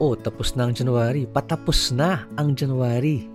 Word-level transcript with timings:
Oh, 0.00 0.16
tapos 0.16 0.56
na 0.56 0.64
ang 0.64 0.72
January. 0.72 1.28
Patapos 1.28 1.92
na 1.92 2.24
ang 2.40 2.56
January. 2.56 3.28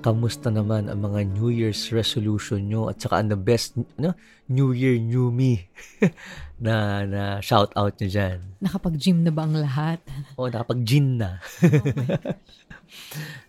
Kamusta 0.00 0.48
naman 0.48 0.88
ang 0.88 1.04
mga 1.04 1.28
New 1.36 1.52
Year's 1.52 1.92
resolution 1.92 2.72
nyo 2.72 2.88
at 2.88 2.96
saka 2.96 3.20
ang 3.20 3.28
the 3.28 3.36
best 3.36 3.76
no? 4.00 4.16
New 4.48 4.72
Year, 4.72 4.96
New 4.96 5.28
Me 5.28 5.68
na, 6.64 7.04
na 7.04 7.22
shout 7.44 7.68
out 7.76 8.00
nyo 8.00 8.08
dyan. 8.08 8.40
Nakapag-gym 8.64 9.28
na 9.28 9.32
ba 9.34 9.44
ang 9.44 9.60
lahat? 9.60 10.00
Oh, 10.40 10.48
nakapag-gym 10.48 11.20
na. 11.20 11.36
Oh 11.36 12.32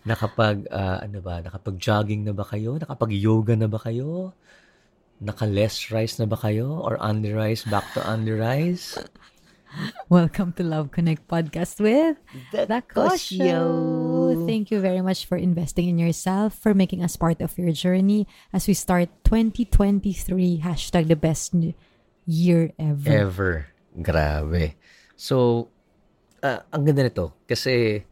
nakapag, 0.12 0.68
ah, 0.68 1.00
ano 1.00 1.24
ba, 1.24 1.40
nakapag-jogging 1.40 2.28
na 2.28 2.36
ba 2.36 2.44
kayo? 2.44 2.76
Nakapag-yoga 2.76 3.56
na 3.56 3.72
ba 3.72 3.80
kayo? 3.80 4.36
Naka-less 5.24 5.88
rice 5.88 6.20
na 6.20 6.28
ba 6.28 6.36
kayo? 6.36 6.84
Or 6.84 7.00
only 7.00 7.32
rice, 7.32 7.64
back 7.64 7.88
to 7.96 8.04
only 8.04 8.36
rice? 8.36 9.00
Welcome 10.08 10.52
to 10.56 10.64
Love 10.64 10.90
Connect 10.90 11.26
podcast 11.28 11.80
with 11.80 12.16
The 12.52 12.64
The 12.64 12.80
Kosyo. 12.80 14.46
Thank 14.48 14.70
you 14.70 14.80
very 14.80 15.00
much 15.00 15.26
for 15.28 15.36
investing 15.36 15.88
in 15.88 15.98
yourself, 15.98 16.56
for 16.56 16.72
making 16.72 17.04
us 17.04 17.16
part 17.16 17.40
of 17.40 17.56
your 17.56 17.72
journey 17.72 18.26
as 18.52 18.66
we 18.66 18.74
start 18.74 19.08
2023. 19.24 20.64
Hashtag 20.64 21.08
the 21.08 21.16
best 21.16 21.52
year 22.24 22.72
ever. 22.78 23.10
Ever. 23.10 23.54
Grabe. 23.96 24.74
So, 25.16 25.68
ah, 26.42 26.64
ang 26.72 26.86
ganda 26.86 27.08
nito 27.08 27.34
kasi 27.44 28.04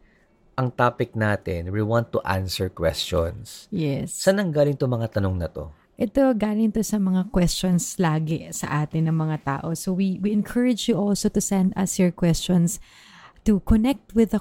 ang 0.57 0.73
topic 0.73 1.13
natin, 1.13 1.69
we 1.69 1.85
want 1.85 2.09
to 2.09 2.19
answer 2.25 2.65
questions. 2.67 3.69
Yes. 3.69 4.17
Saan 4.17 4.41
ang 4.41 4.49
galing 4.49 4.73
itong 4.73 4.97
mga 4.97 5.21
tanong 5.21 5.37
na 5.37 5.47
to? 5.47 5.69
Ito, 5.97 6.37
galing 6.37 6.77
to 6.77 6.85
sa 6.85 7.01
mga 7.01 7.33
questions 7.33 7.97
lagi 7.97 8.45
sa 8.53 8.85
atin 8.85 9.09
ng 9.09 9.17
mga 9.17 9.37
tao. 9.41 9.73
So 9.73 9.97
we, 9.97 10.21
we 10.21 10.29
encourage 10.29 10.85
you 10.85 10.93
also 10.93 11.25
to 11.25 11.41
send 11.41 11.73
us 11.73 11.97
your 11.97 12.13
questions 12.13 12.77
to 13.49 13.57
connect 13.65 14.13
with 14.13 14.29
the 14.29 14.37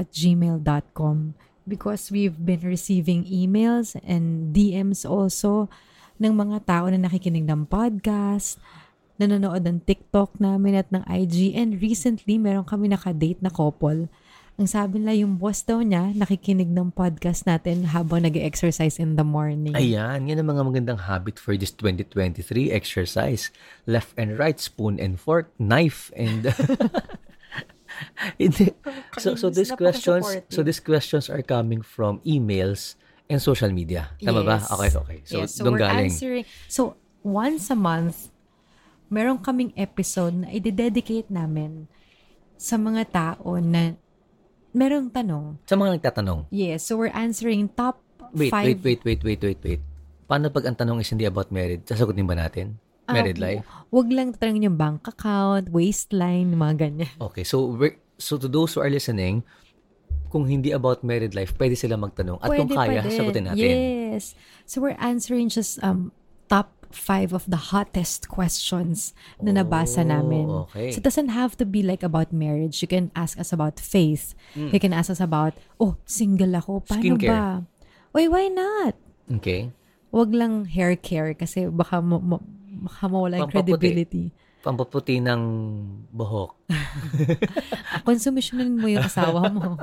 at 0.00 0.08
gmail.com 0.16 1.16
because 1.68 2.08
we've 2.08 2.40
been 2.40 2.64
receiving 2.64 3.28
emails 3.28 3.92
and 4.00 4.56
DMs 4.56 5.04
also 5.04 5.68
ng 6.16 6.32
mga 6.32 6.64
tao 6.64 6.88
na 6.88 6.96
nakikinig 6.96 7.44
ng 7.44 7.68
podcast, 7.68 8.56
nanonood 9.20 9.60
ng 9.60 9.84
TikTok 9.84 10.40
namin 10.40 10.80
at 10.80 10.88
ng 10.88 11.04
IG. 11.04 11.52
And 11.52 11.84
recently, 11.84 12.40
meron 12.40 12.64
kami 12.64 12.88
nakadate 12.88 13.44
na 13.44 13.52
couple. 13.52 14.08
Ang 14.54 14.70
sabi 14.70 15.02
nila, 15.02 15.18
yung 15.18 15.34
boss 15.34 15.66
daw 15.66 15.82
niya, 15.82 16.14
nakikinig 16.14 16.70
ng 16.70 16.94
podcast 16.94 17.42
natin 17.42 17.90
habang 17.90 18.22
nag 18.22 18.38
exercise 18.38 19.02
in 19.02 19.18
the 19.18 19.26
morning. 19.26 19.74
Ayan, 19.74 20.30
yan 20.30 20.38
ang 20.38 20.54
mga 20.54 20.62
magandang 20.62 21.00
habit 21.10 21.42
for 21.42 21.58
this 21.58 21.74
2023 21.74 22.70
exercise. 22.70 23.50
Left 23.90 24.14
and 24.14 24.38
right, 24.38 24.62
spoon 24.62 25.02
and 25.02 25.18
fork, 25.18 25.50
knife 25.58 26.14
and 26.14 26.54
so 29.18 29.34
so 29.34 29.50
these 29.50 29.70
questions 29.74 30.26
so 30.50 30.62
these 30.62 30.82
questions 30.82 31.30
are 31.30 31.42
coming 31.42 31.82
from 31.82 32.22
emails 32.22 32.94
and 33.26 33.42
social 33.42 33.74
media. 33.74 34.14
Tama 34.22 34.46
ba? 34.46 34.62
Yes. 34.62 34.70
Okay, 34.70 34.90
okay. 34.94 35.18
So, 35.26 35.36
Yes, 35.42 35.50
so 35.58 35.66
doon 35.66 35.82
galing. 35.82 36.14
answering. 36.14 36.46
So, 36.70 36.94
once 37.26 37.74
a 37.74 37.78
month, 37.78 38.30
meron 39.10 39.42
kaming 39.42 39.74
episode 39.74 40.46
na 40.46 40.48
i-dedicate 40.54 41.26
namin 41.26 41.90
sa 42.54 42.78
mga 42.78 43.02
tao 43.10 43.58
na 43.58 43.98
merong 44.74 45.08
tanong. 45.08 45.62
Sa 45.64 45.78
mga 45.78 45.96
nagtatanong, 45.98 46.50
Yes, 46.50 46.84
so 46.84 46.98
we're 46.98 47.14
answering 47.14 47.70
top 47.72 48.02
wait, 48.34 48.50
five. 48.50 48.66
wait, 48.66 48.82
wait, 48.82 49.00
wait, 49.06 49.22
wait, 49.22 49.40
wait, 49.40 49.60
wait. 49.62 49.82
Paano 50.26 50.50
pag 50.50 50.66
ang 50.66 50.76
tanong 50.76 50.98
is 51.00 51.08
hindi 51.08 51.24
about 51.24 51.54
married? 51.54 51.86
Sasagutin 51.86 52.26
ba 52.26 52.34
natin? 52.34 52.76
Married 53.06 53.36
life? 53.36 53.62
Huwag 53.92 54.08
lang 54.10 54.32
tatanungin 54.32 54.72
yung 54.72 54.78
bank 54.80 55.04
account, 55.06 55.68
waistline, 55.70 56.56
mga 56.56 56.74
ganyan. 56.80 57.12
Okay, 57.20 57.44
so 57.44 57.70
we're, 57.70 58.00
so 58.16 58.34
to 58.40 58.48
those 58.48 58.74
who 58.74 58.80
are 58.80 58.90
listening, 58.90 59.44
kung 60.34 60.50
hindi 60.50 60.74
about 60.74 61.06
married 61.06 61.30
life, 61.38 61.54
pwede 61.54 61.78
sila 61.78 61.94
magtanong. 61.94 62.42
At 62.42 62.50
kung 62.50 62.66
Pwede, 62.66 62.74
kaya, 62.74 63.06
pwede. 63.06 63.14
sagutin 63.14 63.44
natin. 63.46 63.70
Yes. 63.70 64.34
So 64.66 64.82
we're 64.82 64.98
answering 64.98 65.46
just 65.46 65.78
um 65.78 66.10
top 66.50 66.73
five 66.94 67.34
of 67.34 67.44
the 67.50 67.74
hottest 67.74 68.30
questions 68.30 69.12
na 69.42 69.50
nabasa 69.52 70.00
Oh, 70.00 70.08
namin. 70.08 70.46
okay. 70.70 70.94
So 70.94 70.98
it 70.98 71.04
doesn't 71.04 71.34
have 71.34 71.58
to 71.58 71.66
be 71.66 71.82
like 71.82 72.02
about 72.02 72.32
marriage. 72.32 72.80
You 72.80 72.88
can 72.88 73.10
ask 73.14 73.34
us 73.36 73.52
about 73.52 73.78
faith. 73.78 74.32
You 74.54 74.78
can 74.78 74.94
ask 74.94 75.10
us 75.10 75.18
about, 75.18 75.54
oh, 75.78 75.98
single 76.06 76.54
ako. 76.54 76.86
Paano. 76.86 77.02
Skincare. 77.02 77.28
ba? 77.28 77.42
Wait, 78.14 78.30
why 78.30 78.46
not? 78.46 78.94
Okay. 79.42 79.74
Wag 80.14 80.30
lang 80.30 80.70
hair 80.70 80.94
care 80.94 81.34
kasi 81.34 81.66
baka 81.66 81.98
mo, 81.98 82.22
mo, 82.22 82.38
baka 82.86 83.10
mawala 83.10 83.42
yung 83.42 83.50
Pampaputi. 83.50 83.74
credibility. 83.74 84.24
Pampaputi 84.62 85.18
ng 85.18 85.42
buhok. 86.14 86.54
Konsumisyonin 88.06 88.78
mo 88.78 88.86
yung 88.86 89.02
asawa 89.02 89.50
mo. 89.50 89.76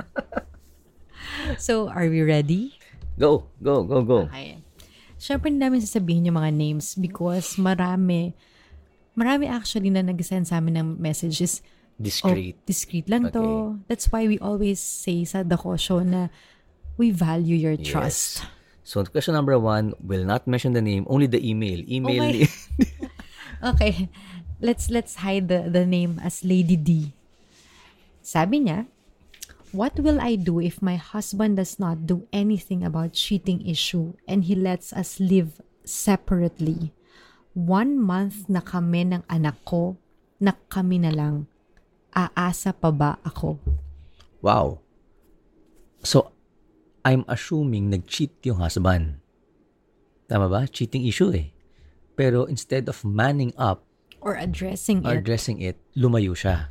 so, 1.58 1.92
are 1.92 2.08
we 2.08 2.24
ready? 2.24 2.74
Go, 3.18 3.44
go, 3.60 3.84
go, 3.84 4.00
go. 4.02 4.18
Okay. 4.32 4.61
Siyempre, 5.22 5.54
hindi 5.54 5.62
namin 5.62 5.78
sasabihin 5.78 6.26
yung 6.26 6.34
mga 6.42 6.50
names 6.50 6.98
because 6.98 7.54
marami, 7.54 8.34
marami 9.14 9.46
actually 9.46 9.86
na 9.86 10.02
nag-send 10.02 10.50
sa 10.50 10.58
amin 10.58 10.82
ng 10.82 10.88
messages. 10.98 11.62
Discreet. 11.94 12.58
Oh, 12.58 12.66
discreet 12.66 13.06
lang 13.06 13.30
to. 13.30 13.78
That's 13.86 14.10
why 14.10 14.26
we 14.26 14.42
always 14.42 14.82
say 14.82 15.22
sa 15.22 15.46
Dako 15.46 15.78
Show 15.78 16.02
na 16.02 16.26
we 16.98 17.14
value 17.14 17.54
your 17.54 17.78
trust. 17.78 18.42
Yes. 18.42 18.50
So, 18.82 19.06
question 19.06 19.38
number 19.38 19.54
one, 19.62 19.94
will 20.02 20.26
not 20.26 20.50
mention 20.50 20.74
the 20.74 20.82
name, 20.82 21.06
only 21.06 21.30
the 21.30 21.38
email. 21.38 21.78
Email 21.86 22.42
Oh 23.62 23.70
Okay. 23.78 24.10
Let's 24.58 24.90
let's 24.90 25.22
hide 25.22 25.46
the, 25.46 25.70
the 25.70 25.86
name 25.86 26.18
as 26.18 26.42
Lady 26.42 26.74
D. 26.74 27.14
Sabi 28.22 28.66
niya, 28.66 28.90
What 29.72 29.96
will 29.96 30.20
I 30.20 30.36
do 30.36 30.60
if 30.60 30.84
my 30.84 31.00
husband 31.00 31.56
does 31.56 31.80
not 31.80 32.04
do 32.04 32.28
anything 32.28 32.84
about 32.84 33.16
cheating 33.16 33.64
issue 33.64 34.12
and 34.28 34.44
he 34.44 34.52
lets 34.52 34.92
us 34.92 35.16
live 35.16 35.64
separately? 35.80 36.92
One 37.56 37.96
month 37.96 38.52
na 38.52 38.60
kami 38.60 39.08
ng 39.08 39.24
anak 39.32 39.56
ko, 39.64 39.96
na 40.36 40.52
kami 40.68 41.00
na 41.00 41.08
lang. 41.08 41.48
Aasa 42.12 42.76
pa 42.76 42.92
ba 42.92 43.16
ako? 43.24 43.56
Wow. 44.44 44.84
So, 46.04 46.36
I'm 47.00 47.24
assuming 47.24 47.88
nag-cheat 47.88 48.44
yung 48.44 48.60
husband. 48.60 49.24
Tama 50.28 50.52
ba? 50.52 50.68
Cheating 50.68 51.08
issue 51.08 51.32
eh. 51.32 51.48
Pero 52.12 52.44
instead 52.44 52.92
of 52.92 53.00
manning 53.08 53.56
up 53.56 53.88
Or 54.20 54.36
addressing 54.36 55.00
or 55.08 55.16
it, 55.16 55.24
addressing 55.24 55.64
it, 55.64 55.80
lumayo 55.96 56.36
siya. 56.36 56.68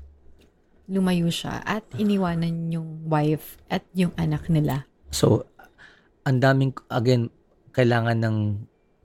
Lumayo 0.91 1.31
siya 1.31 1.63
at 1.63 1.87
iniwanan 1.95 2.67
yung 2.67 3.07
wife 3.07 3.55
at 3.71 3.87
yung 3.95 4.11
anak 4.19 4.51
nila. 4.51 4.83
So, 5.07 5.47
ang 6.27 6.43
daming, 6.43 6.75
again, 6.91 7.31
kailangan 7.71 8.19
ng 8.19 8.37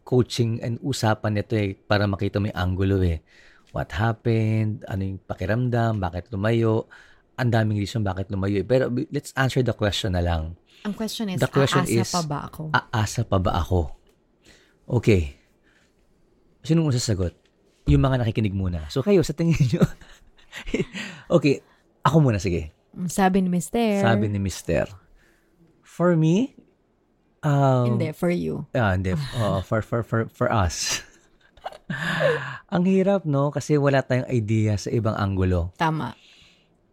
coaching 0.02 0.58
and 0.62 0.82
usapan 0.82 1.38
nito 1.38 1.54
eh, 1.54 1.78
para 1.78 2.10
makita 2.10 2.42
mo 2.42 2.50
yung 2.50 2.58
angulo 2.58 2.98
eh. 3.06 3.22
What 3.70 3.94
happened? 3.94 4.82
Ano 4.90 5.02
yung 5.02 5.20
pakiramdam? 5.22 6.02
Bakit 6.02 6.34
lumayo? 6.34 6.90
Ang 7.36 7.52
daming 7.52 7.78
reason 7.78 8.02
bakit 8.02 8.32
lumayo 8.34 8.62
eh. 8.62 8.66
Pero 8.66 8.90
let's 9.14 9.30
answer 9.38 9.62
the 9.62 9.74
question 9.76 10.18
na 10.18 10.22
lang. 10.22 10.58
Ang 10.86 10.94
question 10.94 11.30
is, 11.30 11.38
The 11.38 11.50
question 11.50 11.86
aasa 11.86 12.02
is, 12.02 12.10
pa 12.10 12.22
ba 12.26 12.38
ako? 12.50 12.62
Aasa 12.72 13.20
pa 13.26 13.38
ba 13.38 13.52
ako? 13.58 13.92
Okay. 14.86 15.34
Sino 16.62 16.86
mo 16.86 16.94
sasagot? 16.94 17.34
Yung 17.86 18.02
mga 18.02 18.22
nakikinig 18.22 18.54
muna. 18.54 18.86
So 18.90 19.02
kayo, 19.02 19.22
sa 19.22 19.34
tingin 19.34 19.58
nyo. 19.70 19.82
okay. 21.36 21.62
Ako 22.06 22.22
muna, 22.22 22.38
sige. 22.38 22.70
Sabi 23.10 23.42
ni 23.42 23.50
Mister. 23.50 23.98
Sabi 24.00 24.30
ni 24.30 24.38
Mister. 24.38 24.86
For 25.82 26.14
me, 26.14 26.54
um, 27.42 27.98
Hindi, 27.98 28.14
for 28.14 28.30
you. 28.30 28.64
Ah, 28.72 28.94
hindi. 28.94 29.12
Oo, 29.36 29.60
for, 29.60 29.82
for, 29.82 30.06
for, 30.06 30.30
for 30.30 30.48
us. 30.48 31.02
Ang 32.74 32.86
hirap, 32.86 33.26
no? 33.26 33.50
Kasi 33.50 33.74
wala 33.74 34.02
tayong 34.02 34.30
idea 34.30 34.78
sa 34.78 34.90
ibang 34.90 35.14
anggulo. 35.14 35.74
Tama. 35.74 36.14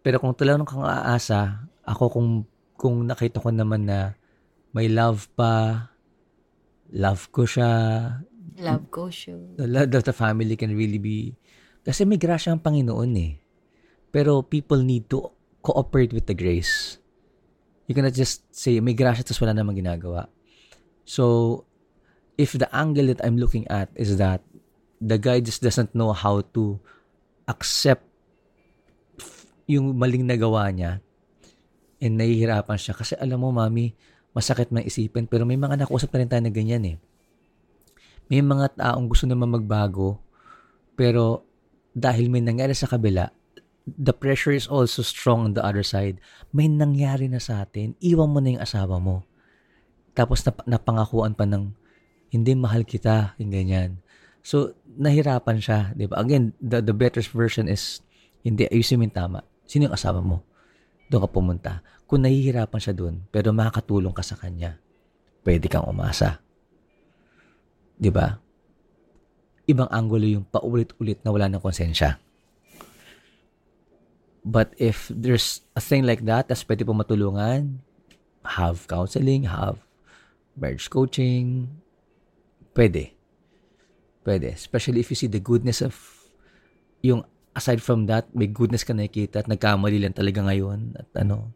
Pero 0.01 0.17
kung 0.17 0.33
talagang 0.33 0.65
kang 0.65 0.83
aasa, 0.83 1.61
ako 1.85 2.03
kung, 2.09 2.29
kung 2.75 2.95
nakita 3.05 3.39
ko 3.39 3.53
naman 3.53 3.85
na 3.85 4.17
may 4.73 4.89
love 4.89 5.29
pa, 5.37 5.87
love 6.89 7.29
ko 7.29 7.45
siya, 7.45 7.69
Love 8.53 8.85
ko 8.93 9.09
show. 9.09 9.57
the 9.57 9.65
love 9.65 9.89
of 9.93 10.05
the 10.05 10.13
family 10.13 10.53
can 10.53 10.77
really 10.77 11.01
be, 11.01 11.33
kasi 11.81 12.05
may 12.05 12.21
grasya 12.21 12.53
ang 12.53 12.61
Panginoon 12.61 13.11
eh. 13.17 13.42
Pero 14.13 14.45
people 14.45 14.85
need 14.85 15.09
to 15.09 15.33
cooperate 15.65 16.13
with 16.13 16.29
the 16.29 16.37
grace. 16.37 17.01
You 17.89 17.97
cannot 17.97 18.13
just 18.13 18.45
say, 18.53 18.77
may 18.77 18.93
grasya 18.93 19.25
tapos 19.25 19.41
wala 19.41 19.57
namang 19.57 19.81
ginagawa. 19.81 20.29
So, 21.03 21.65
if 22.37 22.53
the 22.53 22.69
angle 22.71 23.09
that 23.11 23.25
I'm 23.25 23.35
looking 23.41 23.65
at 23.67 23.89
is 23.97 24.15
that 24.21 24.45
the 25.03 25.17
guy 25.17 25.41
just 25.41 25.59
doesn't 25.65 25.91
know 25.91 26.13
how 26.13 26.45
to 26.55 26.79
accept 27.49 28.07
yung 29.67 29.95
maling 29.97 30.23
nagawa 30.23 30.71
niya 30.71 31.03
and 31.99 32.15
nahihirapan 32.15 32.79
siya. 32.79 32.93
Kasi 32.95 33.19
alam 33.19 33.43
mo, 33.43 33.51
mami, 33.51 33.95
masakit 34.33 34.73
man 34.73 34.83
isipin 34.83 35.29
pero 35.29 35.45
may 35.45 35.55
mga 35.55 35.85
nakusap 35.85 36.09
na 36.13 36.19
rin 36.21 36.29
tayo 36.29 36.41
na 36.43 36.51
ganyan 36.51 36.83
eh. 36.85 36.97
May 38.27 38.41
mga 38.41 38.79
taong 38.79 39.05
gusto 39.07 39.29
naman 39.29 39.53
magbago 39.53 40.19
pero 40.97 41.45
dahil 41.93 42.33
may 42.33 42.41
nangyari 42.41 42.73
sa 42.73 42.89
kabila, 42.89 43.29
the 43.83 44.15
pressure 44.15 44.55
is 44.55 44.67
also 44.67 45.03
strong 45.03 45.43
on 45.43 45.53
the 45.53 45.63
other 45.63 45.83
side. 45.83 46.23
May 46.55 46.71
nangyari 46.71 47.27
na 47.27 47.39
sa 47.43 47.67
atin, 47.67 47.99
iwan 47.99 48.31
mo 48.31 48.39
na 48.39 48.55
yung 48.55 48.63
asawa 48.63 48.97
mo. 48.99 49.27
Tapos 50.15 50.45
nap- 50.47 50.65
napangakuan 50.67 51.35
pa 51.35 51.43
ng, 51.43 51.75
hindi 52.33 52.57
mahal 52.57 52.81
kita, 52.87 53.37
yung 53.37 53.53
ganyan. 53.53 54.01
So, 54.41 54.73
nahirapan 54.97 55.61
siya, 55.61 55.93
di 55.93 56.09
ba? 56.09 56.19
Again, 56.19 56.57
the, 56.57 56.81
the 56.81 56.95
better 56.95 57.21
version 57.21 57.69
is, 57.69 58.01
hindi, 58.41 58.65
ayusin 58.67 58.99
mo 58.99 59.05
yung 59.05 59.15
tama. 59.15 59.39
Sino 59.69 59.87
yung 59.87 59.95
asawa 59.95 60.19
mo? 60.19 60.43
Doon 61.07 61.21
ka 61.23 61.29
pumunta. 61.29 61.73
Kung 62.09 62.25
nahihirapan 62.25 62.79
siya 62.81 62.95
doon, 62.95 63.23
pero 63.29 63.53
makakatulong 63.53 64.11
ka 64.11 64.25
sa 64.25 64.35
kanya, 64.35 64.81
pwede 65.45 65.69
kang 65.69 65.85
umasa. 65.85 66.41
Di 67.95 68.09
ba? 68.09 68.35
Ibang 69.63 69.87
angulo 69.93 70.27
yung 70.27 70.43
paulit-ulit 70.49 71.23
na 71.23 71.31
wala 71.31 71.47
ng 71.47 71.61
konsensya. 71.63 72.19
But 74.43 74.75
if 74.75 75.07
there's 75.07 75.63
a 75.75 75.81
thing 75.81 76.03
like 76.03 76.27
that, 76.27 76.51
tas 76.51 76.67
pwede 76.67 76.83
po 76.83 76.91
matulungan, 76.91 77.79
have 78.43 78.83
counseling, 78.91 79.47
have 79.47 79.79
marriage 80.59 80.91
coaching, 80.91 81.71
pwede. 82.75 83.15
Pwede. 84.27 84.51
Especially 84.51 84.99
if 84.99 85.07
you 85.07 85.17
see 85.17 85.31
the 85.31 85.39
goodness 85.39 85.79
of 85.79 85.95
yung 86.99 87.23
aside 87.55 87.79
from 87.79 88.09
that, 88.11 88.27
may 88.35 88.51
goodness 88.51 88.83
ka 88.83 88.91
nakikita 88.91 89.45
at 89.45 89.47
nagkamali 89.47 90.03
lang 90.03 90.15
talaga 90.15 90.43
ngayon 90.43 90.99
at 90.99 91.07
ano, 91.23 91.55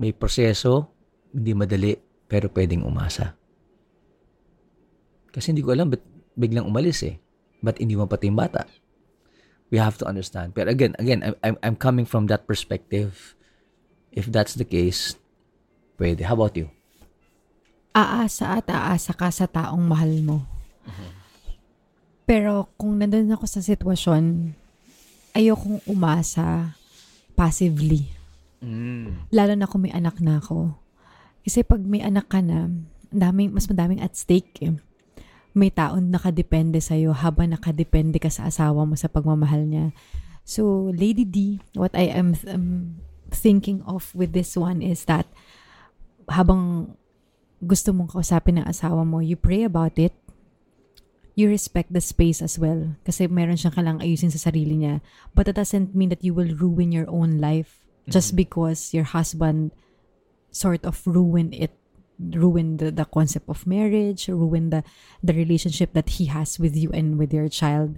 may 0.00 0.10
proseso, 0.10 0.90
hindi 1.30 1.52
madali, 1.54 1.94
pero 2.26 2.48
pwedeng 2.50 2.82
umasa. 2.82 3.36
Kasi 5.30 5.54
hindi 5.54 5.62
ko 5.62 5.70
alam 5.70 5.92
ba't 5.92 6.02
biglang 6.34 6.66
umalis 6.66 7.06
eh. 7.06 7.20
Ba't 7.62 7.78
hindi 7.78 7.94
mo 7.94 8.08
pati 8.08 8.26
yung 8.26 8.40
bata? 8.40 8.66
We 9.70 9.78
have 9.78 9.98
to 10.02 10.06
understand. 10.06 10.58
Pero 10.58 10.70
again, 10.70 10.98
again, 10.98 11.22
I'm, 11.42 11.56
I'm, 11.62 11.78
coming 11.78 12.02
from 12.02 12.26
that 12.26 12.46
perspective. 12.50 13.38
If 14.10 14.26
that's 14.26 14.58
the 14.58 14.66
case, 14.66 15.14
pwede. 15.94 16.26
How 16.26 16.34
about 16.34 16.58
you? 16.58 16.74
Aasa 17.94 18.58
at 18.58 18.66
aasa 18.66 19.14
ka 19.14 19.30
sa 19.30 19.46
taong 19.46 19.82
mahal 19.82 20.10
mo. 20.26 20.42
Pero 22.26 22.70
kung 22.78 22.98
nandun 22.98 23.30
ako 23.30 23.46
sa 23.46 23.62
sitwasyon, 23.62 24.54
ayokong 25.34 25.82
umasa 25.86 26.74
passively. 27.34 28.10
Lalo 29.30 29.52
na 29.54 29.66
kung 29.70 29.86
may 29.86 29.94
anak 29.94 30.18
na 30.22 30.38
ako. 30.38 30.74
Kasi 31.42 31.62
pag 31.66 31.82
may 31.82 32.02
anak 32.02 32.30
ka 32.30 32.38
na, 32.38 32.70
daming, 33.10 33.50
mas 33.50 33.66
madaming 33.66 33.98
at 33.98 34.14
stake 34.14 34.54
eh. 34.62 34.74
May 35.52 35.74
taon 35.74 36.14
nakadepende 36.14 36.78
sa'yo 36.78 37.10
habang 37.10 37.50
nakadepende 37.50 38.22
ka 38.22 38.30
sa 38.30 38.46
asawa 38.46 38.86
mo 38.86 38.94
sa 38.94 39.10
pagmamahal 39.10 39.66
niya. 39.66 39.90
So, 40.46 40.90
Lady 40.94 41.26
D, 41.26 41.58
what 41.74 41.94
I 41.94 42.10
am 42.10 42.38
um, 42.46 42.98
thinking 43.30 43.82
of 43.86 44.10
with 44.14 44.34
this 44.34 44.54
one 44.54 44.82
is 44.82 45.06
that 45.06 45.26
habang 46.30 46.94
gusto 47.60 47.92
mong 47.92 48.14
kausapin 48.14 48.62
ng 48.62 48.66
asawa 48.66 49.02
mo, 49.04 49.18
you 49.18 49.36
pray 49.36 49.66
about 49.66 49.98
it, 49.98 50.14
you 51.34 51.50
respect 51.50 51.92
the 51.92 52.00
space 52.00 52.40
as 52.40 52.58
well. 52.58 52.96
Kasi 53.04 53.26
meron 53.26 53.58
siyang 53.58 53.76
kalang 53.76 53.98
ayusin 54.00 54.32
sa 54.32 54.50
sarili 54.50 54.78
niya. 54.78 55.04
But 55.34 55.50
that 55.50 55.60
doesn't 55.60 55.94
mean 55.94 56.08
that 56.14 56.24
you 56.24 56.32
will 56.32 56.50
ruin 56.56 56.94
your 56.94 57.08
own 57.10 57.38
life 57.38 57.82
just 58.10 58.34
because 58.34 58.92
your 58.92 59.06
husband 59.06 59.70
sort 60.50 60.82
of 60.82 60.98
ruined 61.06 61.54
it 61.54 61.70
ruin 62.20 62.76
the, 62.76 62.92
the 62.92 63.08
concept 63.08 63.48
of 63.48 63.64
marriage, 63.66 64.28
ruin 64.28 64.68
the, 64.68 64.84
the 65.24 65.32
relationship 65.32 65.92
that 65.96 66.20
he 66.20 66.28
has 66.28 66.60
with 66.60 66.76
you 66.76 66.92
and 66.92 67.16
with 67.16 67.32
your 67.32 67.48
child. 67.48 67.96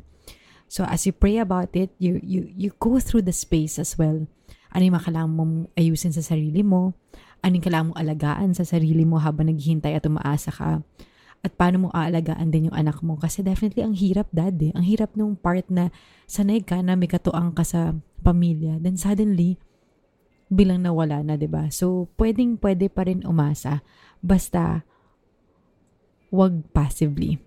So 0.70 0.86
as 0.86 1.04
you 1.04 1.12
pray 1.12 1.36
about 1.36 1.74
it, 1.74 1.90
you, 1.98 2.20
you, 2.22 2.48
you 2.48 2.70
go 2.78 3.02
through 3.02 3.28
the 3.28 3.34
space 3.34 3.78
as 3.78 3.98
well. 3.98 4.24
Ano 4.72 4.82
yung 4.88 4.96
kailangan 4.96 5.32
mong 5.36 5.54
ayusin 5.76 6.16
sa 6.16 6.24
sarili 6.24 6.64
mo? 6.64 6.96
Ano 7.44 7.60
yung 7.60 7.66
kailangan 7.66 7.86
mong 7.92 8.00
alagaan 8.00 8.50
sa 8.56 8.64
sarili 8.64 9.04
mo 9.04 9.20
habang 9.20 9.52
naghihintay 9.52 9.98
at 9.98 10.08
umaasa 10.08 10.48
ka? 10.48 10.80
At 11.42 11.52
paano 11.58 11.76
mo 11.84 11.88
aalagaan 11.90 12.54
din 12.54 12.70
yung 12.70 12.78
anak 12.78 13.02
mo? 13.04 13.18
Kasi 13.18 13.42
definitely 13.42 13.82
ang 13.82 13.98
hirap 13.98 14.30
dad 14.30 14.56
eh. 14.62 14.70
Ang 14.72 14.86
hirap 14.86 15.12
nung 15.18 15.34
part 15.36 15.66
na 15.68 15.90
sanay 16.24 16.62
ka 16.62 16.80
na 16.80 16.94
may 16.96 17.10
katuang 17.10 17.52
ka 17.52 17.66
sa 17.66 17.98
pamilya. 18.22 18.78
Then 18.78 18.94
suddenly, 18.96 19.58
bilang 20.52 20.84
nawala 20.84 21.24
na, 21.24 21.40
'di 21.40 21.48
ba? 21.48 21.72
So, 21.72 22.12
pwedeng 22.20 22.60
pwede 22.60 22.92
pa 22.92 23.08
rin 23.08 23.24
umasa 23.24 23.80
basta 24.22 24.86
wag 26.32 26.64
passively. 26.72 27.42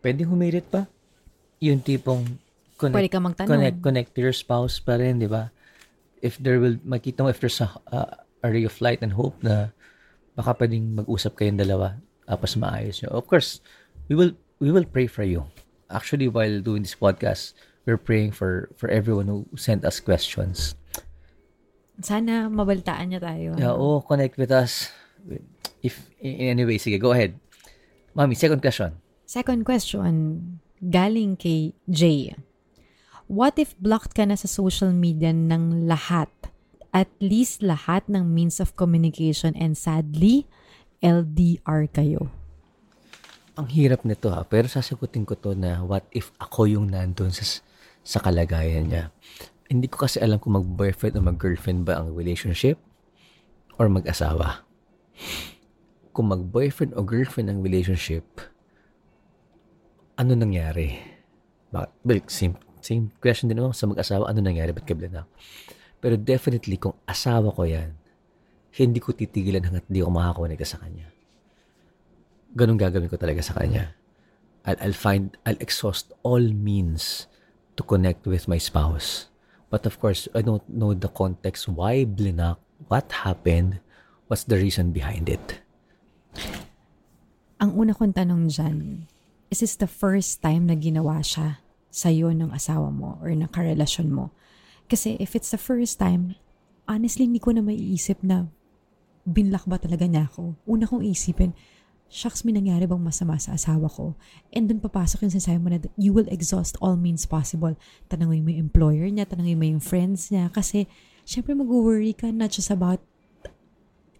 Pwede 0.00 0.24
humirit 0.24 0.70
pa? 0.70 0.88
Yung 1.60 1.82
tipong 1.82 2.24
connect, 2.80 2.96
Pwede 2.96 3.10
ka 3.12 3.20
magtanong. 3.20 3.50
connect, 3.50 3.78
connect 3.82 4.10
to 4.16 4.20
your 4.24 4.36
spouse 4.36 4.80
pa 4.80 4.96
rin, 4.96 5.20
di 5.20 5.28
ba? 5.28 5.52
If 6.24 6.40
there 6.40 6.56
will, 6.62 6.80
makita 6.80 7.20
mo 7.20 7.28
if 7.28 7.42
there's 7.42 7.60
a, 7.60 7.68
a, 7.92 8.24
a 8.40 8.48
ray 8.48 8.64
of 8.64 8.80
light 8.80 9.04
and 9.04 9.12
hope 9.12 9.36
na 9.44 9.74
baka 10.32 10.56
pwedeng 10.64 10.96
mag-usap 10.96 11.36
kayong 11.36 11.60
dalawa 11.60 12.00
tapos 12.24 12.56
maayos 12.56 13.04
nyo. 13.04 13.12
Of 13.12 13.28
course, 13.28 13.60
we 14.08 14.16
will 14.16 14.32
we 14.58 14.72
will 14.72 14.88
pray 14.88 15.04
for 15.06 15.22
you. 15.22 15.44
Actually, 15.92 16.32
while 16.32 16.64
doing 16.64 16.82
this 16.88 16.96
podcast, 16.96 17.52
we're 17.84 18.00
praying 18.00 18.32
for 18.32 18.72
for 18.80 18.88
everyone 18.88 19.28
who 19.28 19.44
sent 19.56 19.84
us 19.84 20.00
questions. 20.00 20.72
Sana 22.00 22.48
mabaltaan 22.48 23.12
niya 23.12 23.20
tayo. 23.20 23.50
Yeah, 23.60 23.76
oh, 23.76 24.00
connect 24.02 24.40
with 24.40 24.50
us. 24.50 24.88
If 25.84 26.08
in 26.16 26.56
any 26.56 26.64
way, 26.64 26.80
sige, 26.80 26.96
go 26.96 27.12
ahead. 27.12 27.36
Mami, 28.16 28.32
second 28.32 28.64
question. 28.64 28.96
Second 29.28 29.68
question, 29.68 30.12
galing 30.80 31.36
kay 31.36 31.76
Jay. 31.84 32.32
What 33.28 33.60
if 33.60 33.76
blocked 33.76 34.16
ka 34.16 34.24
na 34.24 34.36
sa 34.36 34.48
social 34.48 34.92
media 34.96 35.32
ng 35.32 35.84
lahat? 35.84 36.32
At 36.94 37.12
least 37.20 37.60
lahat 37.60 38.08
ng 38.08 38.32
means 38.32 38.64
of 38.64 38.76
communication 38.80 39.52
and 39.60 39.76
sadly, 39.76 40.48
LDR 41.04 41.88
kayo. 41.92 42.32
Ang 43.60 43.68
hirap 43.72 44.08
nito 44.08 44.32
ha, 44.32 44.44
pero 44.44 44.66
sasagutin 44.66 45.28
ko 45.28 45.36
to 45.36 45.52
na 45.52 45.84
what 45.84 46.08
if 46.16 46.32
ako 46.40 46.64
yung 46.64 46.92
nandun 46.92 47.28
sa, 47.28 47.44
sa 48.00 48.18
kalagayan 48.24 48.88
niya. 48.88 49.04
Hindi 49.68 49.88
ko 49.88 50.04
kasi 50.04 50.20
alam 50.20 50.40
kung 50.40 50.56
mag-boyfriend 50.56 51.16
o 51.18 51.24
mag-girlfriend 51.24 51.84
ba 51.88 52.00
ang 52.00 52.12
relationship 52.12 52.80
or 53.76 53.88
mag-asawa. 53.88 54.64
Kung 56.14 56.30
mag-boyfriend 56.30 56.94
o 56.94 57.02
girlfriend 57.02 57.50
ang 57.50 57.58
relationship, 57.60 58.22
ano 60.14 60.38
nangyari? 60.38 60.94
Bakit? 61.74 61.90
Well, 62.06 62.22
same, 62.30 62.54
same 62.78 63.10
question 63.18 63.50
din 63.50 63.58
naman 63.58 63.74
sa 63.74 63.90
mag-asawa, 63.90 64.30
ano 64.30 64.38
nangyari? 64.38 64.70
Ba't 64.70 64.86
kabila 64.86 65.10
na? 65.10 65.22
Pero 65.98 66.14
definitely, 66.14 66.78
kung 66.78 66.94
asawa 67.02 67.50
ko 67.50 67.66
yan, 67.66 67.98
hindi 68.78 69.02
ko 69.02 69.10
titigilan 69.10 69.66
hanggat 69.66 69.86
di 69.90 70.02
ako 70.02 70.10
makakonekta 70.14 70.66
sa 70.66 70.78
kanya. 70.78 71.10
Ganun 72.54 72.78
gagawin 72.78 73.10
ko 73.10 73.18
talaga 73.18 73.42
sa 73.42 73.58
kanya. 73.58 73.98
I'll, 74.62 74.78
I'll 74.78 74.94
find, 74.94 75.34
I'll 75.42 75.58
exhaust 75.58 76.14
all 76.22 76.42
means 76.42 77.26
to 77.74 77.82
connect 77.82 78.26
with 78.30 78.46
my 78.46 78.58
spouse. 78.58 79.26
But 79.74 79.82
of 79.90 79.98
course, 79.98 80.30
I 80.30 80.46
don't 80.46 80.62
know 80.70 80.94
the 80.94 81.10
context. 81.10 81.66
Why 81.66 82.06
blinak? 82.06 82.62
What 82.86 83.10
happened? 83.26 83.82
What's 84.30 84.46
the 84.46 84.54
reason 84.54 84.94
behind 84.94 85.26
it? 85.26 85.63
Ang 87.64 87.80
una 87.80 87.96
kong 87.96 88.12
tanong 88.12 88.52
dyan, 88.52 89.08
is 89.48 89.64
this 89.64 89.80
the 89.80 89.88
first 89.88 90.44
time 90.44 90.68
na 90.68 90.76
ginawa 90.76 91.24
siya 91.24 91.64
sa'yo 91.88 92.28
ng 92.36 92.52
asawa 92.52 92.92
mo 92.92 93.16
or 93.24 93.32
ng 93.32 93.48
karelasyon 93.48 94.12
mo? 94.12 94.36
Kasi 94.84 95.16
if 95.16 95.32
it's 95.32 95.48
the 95.48 95.56
first 95.56 95.96
time, 95.96 96.36
honestly, 96.84 97.24
hindi 97.24 97.40
ko 97.40 97.56
na 97.56 97.64
maiisip 97.64 98.20
na 98.20 98.52
binlock 99.24 99.64
ba 99.64 99.80
talaga 99.80 100.04
niya 100.04 100.28
ako. 100.28 100.60
Una 100.68 100.84
kong 100.84 101.08
isipin, 101.08 101.56
shucks, 102.12 102.44
may 102.44 102.52
nangyari 102.52 102.84
bang 102.84 103.00
masama 103.00 103.40
sa 103.40 103.56
asawa 103.56 103.88
ko? 103.88 104.12
And 104.52 104.68
dun 104.68 104.84
papasok 104.84 105.24
yung 105.24 105.32
sinasabi 105.32 105.56
mo 105.64 105.72
na 105.72 105.80
you 105.96 106.12
will 106.12 106.28
exhaust 106.28 106.76
all 106.84 107.00
means 107.00 107.24
possible. 107.24 107.80
Tanangin 108.12 108.44
mo 108.44 108.52
yung 108.52 108.68
employer 108.68 109.08
niya, 109.08 109.24
tanangin 109.24 109.56
mo 109.56 109.64
yung 109.64 109.80
friends 109.80 110.28
niya. 110.28 110.52
Kasi, 110.52 110.84
syempre 111.24 111.56
mag-worry 111.56 112.12
ka 112.12 112.28
not 112.28 112.52
just 112.52 112.68
about 112.68 113.00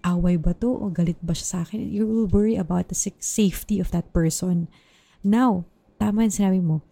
away 0.04 0.37
ba 0.37 0.52
to 0.52 0.68
o 0.68 0.92
galit 0.92 1.16
ba 1.25 1.32
siya 1.32 1.49
sa 1.49 1.58
akin. 1.64 1.80
You 1.80 2.04
will 2.04 2.28
worry 2.28 2.61
about 2.61 2.92
the 2.92 2.96
sa- 2.96 3.16
safety 3.18 3.80
of 3.80 3.88
that 3.96 4.12
person. 4.12 4.68
Now, 5.25 5.64
tama 5.96 6.28
yung 6.28 6.37
sinabi 6.37 6.61
mo, 6.61 6.84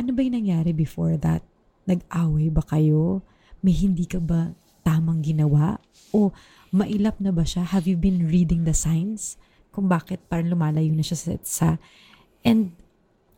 ano 0.00 0.16
ba 0.16 0.24
yung 0.24 0.40
nangyari 0.40 0.72
before 0.72 1.20
that? 1.20 1.44
Nag-away 1.84 2.48
ba 2.48 2.64
kayo? 2.64 3.20
May 3.60 3.76
hindi 3.76 4.08
ka 4.08 4.18
ba 4.18 4.56
tamang 4.82 5.20
ginawa? 5.20 5.78
O 6.10 6.32
mailap 6.72 7.20
na 7.20 7.30
ba 7.30 7.44
siya? 7.44 7.68
Have 7.68 7.84
you 7.84 8.00
been 8.00 8.26
reading 8.26 8.64
the 8.64 8.74
signs? 8.74 9.36
Kung 9.68 9.86
bakit 9.92 10.24
parang 10.32 10.48
lumalayo 10.48 10.88
na 10.90 11.04
siya 11.04 11.16
sa, 11.20 11.32
sa 11.44 11.68
and 12.42 12.72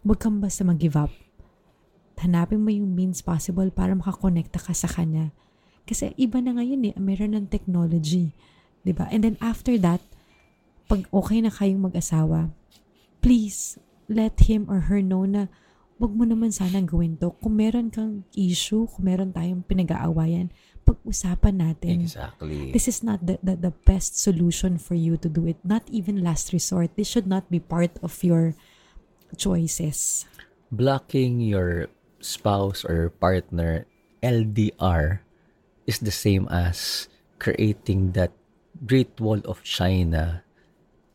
wag 0.06 0.22
kang 0.22 0.38
basta 0.38 0.62
mag-give 0.62 0.94
up. 0.94 1.10
Hanapin 2.22 2.62
mo 2.62 2.70
yung 2.70 2.94
means 2.94 3.20
possible 3.20 3.68
para 3.74 3.92
makakonekta 3.92 4.62
ka 4.62 4.72
sa 4.72 4.86
kanya. 4.86 5.34
Kasi 5.84 6.16
iba 6.16 6.40
na 6.40 6.56
ngayon 6.56 6.88
eh, 6.88 6.94
meron 6.96 7.36
ng 7.36 7.46
technology. 7.52 8.32
'Di 8.84 8.92
ba? 8.92 9.08
And 9.10 9.24
then 9.24 9.36
after 9.40 9.80
that, 9.80 10.04
pag 10.86 11.08
okay 11.08 11.40
na 11.40 11.50
kayong 11.50 11.88
mag-asawa, 11.88 12.52
please 13.24 13.80
let 14.06 14.44
him 14.44 14.68
or 14.68 14.92
her 14.92 15.00
know 15.00 15.24
na 15.24 15.48
wag 15.96 16.12
mo 16.12 16.28
naman 16.28 16.52
sanang 16.52 16.84
gawin 16.84 17.16
to. 17.16 17.32
Kung 17.40 17.56
meron 17.56 17.88
kang 17.88 18.28
issue, 18.36 18.84
kung 18.84 19.08
meron 19.08 19.32
tayong 19.32 19.64
pinag-aawayan, 19.64 20.52
pag-usapan 20.84 21.64
natin. 21.64 22.04
Exactly. 22.04 22.68
This 22.76 22.84
is 22.84 23.00
not 23.00 23.24
the, 23.24 23.40
the, 23.40 23.56
the 23.56 23.72
best 23.88 24.20
solution 24.20 24.76
for 24.76 24.92
you 24.92 25.16
to 25.16 25.32
do 25.32 25.48
it. 25.48 25.56
Not 25.64 25.88
even 25.88 26.20
last 26.20 26.52
resort. 26.52 26.92
This 27.00 27.08
should 27.08 27.26
not 27.26 27.48
be 27.48 27.58
part 27.58 27.96
of 28.04 28.12
your 28.20 28.52
choices. 29.40 30.28
Blocking 30.68 31.40
your 31.40 31.88
spouse 32.20 32.84
or 32.84 33.08
partner 33.16 33.86
LDR 34.20 35.24
is 35.86 36.00
the 36.00 36.12
same 36.12 36.48
as 36.52 37.08
creating 37.38 38.12
that 38.12 38.32
Great 38.82 39.14
Wall 39.22 39.38
of 39.46 39.62
China 39.62 40.44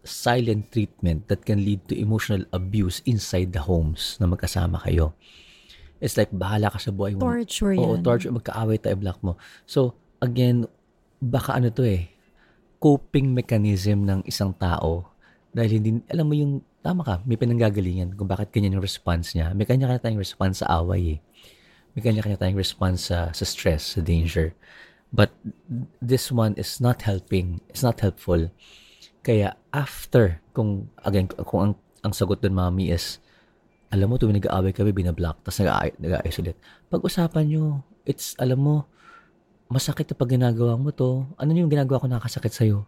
silent 0.03 0.71
treatment 0.71 1.27
that 1.27 1.43
can 1.43 1.61
lead 1.63 1.83
to 1.87 1.93
emotional 1.93 2.43
abuse 2.55 3.03
inside 3.05 3.51
the 3.51 3.61
homes 3.61 4.15
na 4.17 4.25
magkasama 4.25 4.79
kayo. 4.81 5.13
It's 5.99 6.15
like, 6.15 6.31
bahala 6.31 6.71
ka 6.71 6.79
sa 6.79 6.95
buhay 6.95 7.19
mo. 7.19 7.27
Torture 7.27 7.75
Oo, 7.75 7.99
yan. 7.99 8.03
torture. 8.03 8.31
Magkaaway 8.31 8.79
tayo, 8.79 8.95
block 8.95 9.19
mo. 9.19 9.35
So, 9.67 9.99
again, 10.23 10.65
baka 11.19 11.59
ano 11.59 11.67
to 11.69 11.83
eh, 11.83 12.07
coping 12.79 13.35
mechanism 13.35 14.07
ng 14.07 14.23
isang 14.23 14.55
tao 14.55 15.11
dahil 15.51 15.83
hindi, 15.83 15.99
alam 16.07 16.25
mo 16.25 16.33
yung, 16.33 16.63
tama 16.79 17.03
ka, 17.03 17.19
may 17.27 17.35
pinanggagalingan 17.35 18.15
kung 18.15 18.31
bakit 18.31 18.55
ganyan 18.55 18.79
yung 18.79 18.85
response 18.85 19.35
niya. 19.35 19.51
May 19.51 19.67
kanya-kanya 19.67 19.99
tayong 19.99 20.23
response 20.23 20.63
sa 20.63 20.79
away 20.79 21.19
eh. 21.19 21.51
May 21.91 22.01
kanya-kanya 22.05 22.39
tayong 22.39 22.55
response 22.55 23.11
sa, 23.11 23.35
sa 23.35 23.43
stress, 23.43 23.99
sa 23.99 24.01
danger. 24.01 24.55
But 25.09 25.33
this 26.01 26.29
one 26.29 26.53
is 26.53 26.77
not 26.77 27.01
helping. 27.03 27.65
It's 27.69 27.81
not 27.81 27.97
helpful. 27.99 28.53
Kaya 29.25 29.57
after, 29.73 30.41
kung 30.53 30.93
again, 31.01 31.27
kung 31.29 31.61
ang, 31.61 31.73
ang 32.05 32.13
sagot 32.13 32.45
dun 32.45 32.53
mami 32.55 32.93
is, 32.93 33.17
alam 33.89 34.13
mo, 34.13 34.21
tuwing 34.21 34.37
nag-aaway 34.37 34.69
kami, 34.69 34.93
binablock, 34.93 35.41
tapos 35.41 35.65
nag- 35.65 35.97
nag-isolate. 35.97 36.59
Pag-usapan 36.93 37.49
nyo, 37.49 37.81
it's, 38.05 38.37
alam 38.37 38.61
mo, 38.61 38.75
masakit 39.69 40.09
na 40.09 40.17
pag 40.17 40.29
ginagawa 40.29 40.77
mo 40.77 40.93
to. 40.93 41.25
Ano 41.37 41.53
yung 41.53 41.69
ginagawa 41.69 42.01
ko 42.01 42.07
nakakasakit 42.09 42.53
sa'yo? 42.53 42.85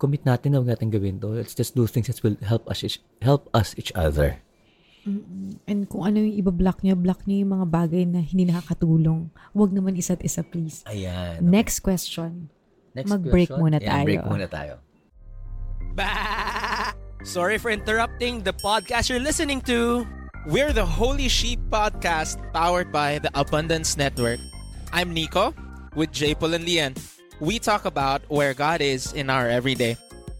Commit 0.00 0.24
natin 0.24 0.56
na 0.56 0.60
huwag 0.60 0.76
natin 0.76 0.88
gawin 0.88 1.20
to. 1.20 1.36
Let's 1.36 1.56
just 1.56 1.76
do 1.76 1.84
things 1.84 2.08
that 2.08 2.20
will 2.24 2.40
help 2.40 2.64
us 2.68 2.84
help 3.20 3.52
us 3.52 3.76
each 3.76 3.92
other. 3.92 4.40
And 5.04 5.88
kung 5.88 6.04
ano 6.04 6.20
yung 6.20 6.36
ibablock 6.44 6.84
nyo, 6.84 6.94
block 6.96 7.24
nyo 7.24 7.36
yung 7.40 7.52
mga 7.56 7.66
bagay 7.66 8.04
na 8.04 8.20
hindi 8.20 8.48
nakakatulong. 8.48 9.32
Huwag 9.56 9.70
naman 9.72 9.96
isa't 9.96 10.20
isa, 10.20 10.44
please. 10.44 10.84
Ayan. 10.84 11.40
Next 11.40 11.80
question. 11.80 12.52
Next 12.92 13.08
mag-break 13.08 13.48
question. 13.48 13.62
muna 13.62 13.78
tayo. 13.78 14.04
break 14.04 14.24
muna 14.26 14.46
tayo. 14.50 14.74
Bah! 15.94 16.92
Sorry 17.24 17.58
for 17.60 17.70
interrupting 17.70 18.40
the 18.40 18.52
podcast 18.52 19.08
you're 19.08 19.22
listening 19.22 19.60
to. 19.68 20.06
We're 20.48 20.72
the 20.72 20.86
Holy 20.86 21.28
Sheep 21.28 21.60
Podcast 21.68 22.40
powered 22.52 22.88
by 22.88 23.20
the 23.20 23.28
Abundance 23.36 23.96
Network. 24.00 24.40
I'm 24.92 25.12
Nico 25.12 25.52
with 25.94 26.12
J. 26.12 26.34
Paul 26.34 26.54
and 26.56 26.64
Lian. 26.64 26.96
We 27.40 27.58
talk 27.58 27.84
about 27.84 28.24
where 28.28 28.54
God 28.54 28.80
is 28.80 29.12
in 29.12 29.28
our 29.28 29.48
everyday 29.48 29.96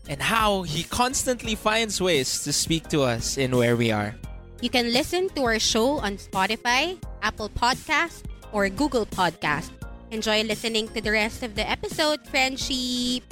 and 0.08 0.20
how 0.20 0.62
He 0.62 0.84
constantly 0.84 1.54
finds 1.54 2.00
ways 2.00 2.42
to 2.44 2.52
speak 2.52 2.88
to 2.88 3.02
us 3.02 3.36
in 3.36 3.56
where 3.56 3.76
we 3.76 3.92
are. 3.92 4.16
You 4.60 4.68
can 4.68 4.92
listen 4.92 5.32
to 5.32 5.48
our 5.48 5.56
show 5.56 6.04
on 6.04 6.20
Spotify, 6.20 7.00
Apple 7.24 7.48
Podcast, 7.48 8.28
or 8.52 8.68
Google 8.68 9.08
Podcast. 9.08 9.72
Enjoy 10.12 10.44
listening 10.44 10.84
to 10.92 11.00
the 11.00 11.16
rest 11.16 11.40
of 11.40 11.56
the 11.56 11.64
episode, 11.64 12.20
friendship. 12.28 13.24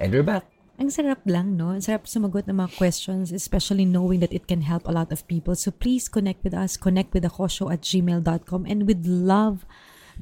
And 0.00 0.16
we're 0.16 0.24
back. 0.24 0.48
Ang 0.80 0.88
sarap 0.88 1.28
lang, 1.28 1.60
no? 1.60 1.76
Ang 1.76 1.84
sarap 1.84 2.08
sumagot 2.08 2.48
ng 2.48 2.56
mga 2.56 2.72
questions, 2.80 3.36
especially 3.36 3.84
knowing 3.84 4.24
that 4.24 4.32
it 4.32 4.48
can 4.48 4.64
help 4.64 4.88
a 4.88 4.92
lot 4.96 5.12
of 5.12 5.28
people. 5.28 5.52
So 5.52 5.68
please 5.76 6.08
connect 6.08 6.40
with 6.40 6.56
us, 6.56 6.80
connect 6.80 7.12
with 7.12 7.28
akosho 7.28 7.68
at 7.68 7.84
gmail.com 7.84 8.64
and 8.64 8.88
we'd 8.88 9.04
love 9.04 9.68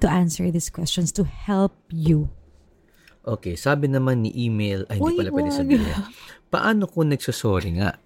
to 0.02 0.10
answer 0.10 0.50
these 0.50 0.66
questions 0.66 1.14
to 1.14 1.22
help 1.22 1.78
you. 1.94 2.26
Okay, 3.22 3.54
sabi 3.54 3.86
naman 3.86 4.26
ni 4.26 4.34
email, 4.34 4.82
ay 4.90 4.98
Uy, 4.98 5.14
hindi 5.14 5.30
pala 5.30 5.30
pwede 5.30 5.50
sabihin. 5.54 5.94
Paano 6.54 6.90
kung 6.90 7.14
nagsasorry 7.14 7.78
nga, 7.78 8.02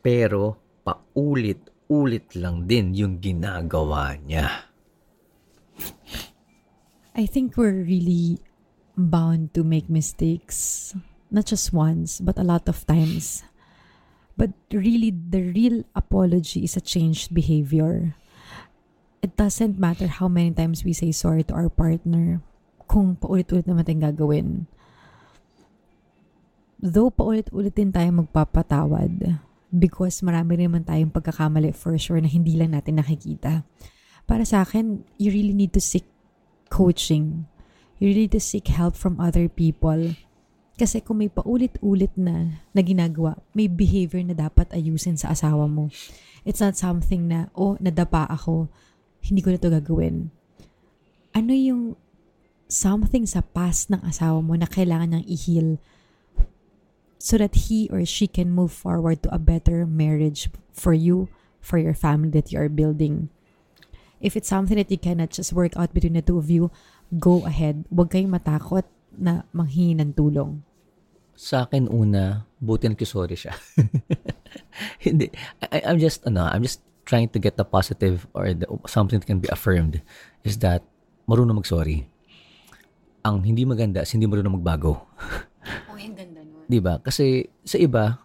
pero 0.00 0.56
paulit-ulit 0.86 2.32
lang 2.38 2.64
din 2.64 2.94
yung 2.94 3.14
ginagawa 3.20 4.16
niya? 4.16 4.68
I 7.18 7.26
think 7.26 7.58
we're 7.58 7.82
really 7.82 8.38
bound 8.94 9.54
to 9.54 9.66
make 9.66 9.90
mistakes. 9.90 10.94
Not 11.30 11.50
just 11.50 11.74
once, 11.74 12.22
but 12.22 12.38
a 12.38 12.46
lot 12.46 12.70
of 12.70 12.86
times. 12.86 13.42
But 14.38 14.54
really, 14.70 15.10
the 15.10 15.50
real 15.50 15.82
apology 15.98 16.62
is 16.62 16.78
a 16.78 16.82
changed 16.82 17.34
behavior. 17.34 18.14
It 19.18 19.34
doesn't 19.34 19.82
matter 19.82 20.06
how 20.06 20.30
many 20.30 20.54
times 20.54 20.86
we 20.86 20.94
say 20.94 21.10
sorry 21.10 21.42
to 21.50 21.54
our 21.58 21.68
partner 21.68 22.38
kung 22.86 23.18
paulit-ulit 23.18 23.66
naman 23.66 23.82
tayong 23.82 24.14
gagawin. 24.14 24.48
Though 26.78 27.10
paulit-ulit 27.10 27.74
din 27.74 27.90
tayo 27.90 28.22
magpapatawad 28.22 29.42
because 29.72 30.24
marami 30.24 30.64
naman 30.64 30.84
tayong 30.84 31.12
pagkakamali 31.12 31.76
for 31.76 31.94
sure 32.00 32.20
na 32.20 32.28
hindi 32.28 32.56
lang 32.56 32.72
natin 32.72 33.00
nakikita. 33.00 33.64
Para 34.28 34.44
sa 34.44 34.64
akin, 34.64 35.04
you 35.16 35.32
really 35.32 35.56
need 35.56 35.72
to 35.72 35.80
seek 35.80 36.04
coaching. 36.68 37.48
You 38.00 38.12
really 38.12 38.28
need 38.28 38.36
to 38.36 38.44
seek 38.44 38.68
help 38.68 38.96
from 38.96 39.20
other 39.20 39.48
people. 39.48 40.16
Kasi 40.78 41.02
kung 41.02 41.18
may 41.18 41.32
paulit-ulit 41.32 42.14
na, 42.14 42.62
na 42.70 42.80
ginagawa, 42.84 43.40
may 43.50 43.66
behavior 43.66 44.22
na 44.22 44.36
dapat 44.36 44.70
ayusin 44.70 45.18
sa 45.18 45.34
asawa 45.34 45.66
mo. 45.66 45.90
It's 46.46 46.62
not 46.62 46.78
something 46.78 47.26
na, 47.26 47.50
oh, 47.58 47.74
nadapa 47.82 48.30
ako, 48.30 48.70
hindi 49.26 49.42
ko 49.42 49.50
na 49.50 49.58
to 49.58 49.74
gagawin. 49.74 50.30
Ano 51.34 51.50
yung 51.50 51.98
something 52.70 53.26
sa 53.26 53.42
past 53.42 53.90
ng 53.90 54.04
asawa 54.06 54.38
mo 54.38 54.54
na 54.54 54.68
kailangan 54.70 55.18
niyang 55.18 55.26
i-heal 55.26 55.68
so 57.18 57.36
that 57.36 57.68
he 57.68 57.90
or 57.90 58.06
she 58.06 58.30
can 58.30 58.54
move 58.54 58.70
forward 58.70 59.22
to 59.22 59.34
a 59.34 59.42
better 59.42 59.84
marriage 59.84 60.48
for 60.72 60.94
you, 60.94 61.28
for 61.60 61.76
your 61.76 61.94
family 61.94 62.30
that 62.30 62.54
you 62.54 62.58
are 62.62 62.70
building. 62.70 63.28
If 64.22 64.38
it's 64.38 64.48
something 64.48 64.78
that 64.78 64.90
you 64.90 64.98
cannot 64.98 65.30
just 65.30 65.52
work 65.52 65.76
out 65.76 65.94
between 65.94 66.14
the 66.14 66.22
two 66.22 66.38
of 66.38 66.50
you, 66.50 66.70
go 67.18 67.46
ahead. 67.46 67.86
Huwag 67.90 68.10
kayong 68.10 68.34
matakot 68.34 68.86
na 69.14 69.42
manghingi 69.54 69.98
ng 69.98 70.14
tulong. 70.14 70.62
Sa 71.38 71.66
akin 71.66 71.86
una, 71.90 72.46
buti 72.58 72.90
nagkisorry 72.90 73.38
siya. 73.38 73.54
hindi. 75.06 75.30
I, 75.70 75.86
I'm 75.86 75.98
just, 76.02 76.26
ano, 76.26 76.50
I'm 76.50 76.66
just 76.66 76.82
trying 77.06 77.30
to 77.30 77.38
get 77.38 77.54
the 77.54 77.66
positive 77.66 78.26
or 78.34 78.50
the, 78.54 78.66
something 78.90 79.18
that 79.18 79.26
can 79.26 79.38
be 79.38 79.50
affirmed 79.50 80.02
is 80.42 80.58
that 80.66 80.82
marunong 81.30 81.62
mag-sorry. 81.62 82.10
Ang 83.22 83.42
hindi 83.46 83.62
maganda 83.62 84.02
is 84.02 84.10
hindi 84.10 84.26
marunong 84.26 84.58
magbago. 84.58 84.98
Oh. 84.98 85.46
'Di 86.68 86.78
ba? 86.84 87.00
Kasi 87.00 87.48
sa 87.64 87.80
iba, 87.80 88.20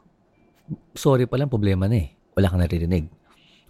sorry 0.94 1.26
pa 1.26 1.40
lang 1.40 1.48
problema 1.48 1.88
na 1.88 1.98
eh. 2.04 2.12
Wala 2.36 2.52
kang 2.52 2.60
naririnig. 2.60 3.08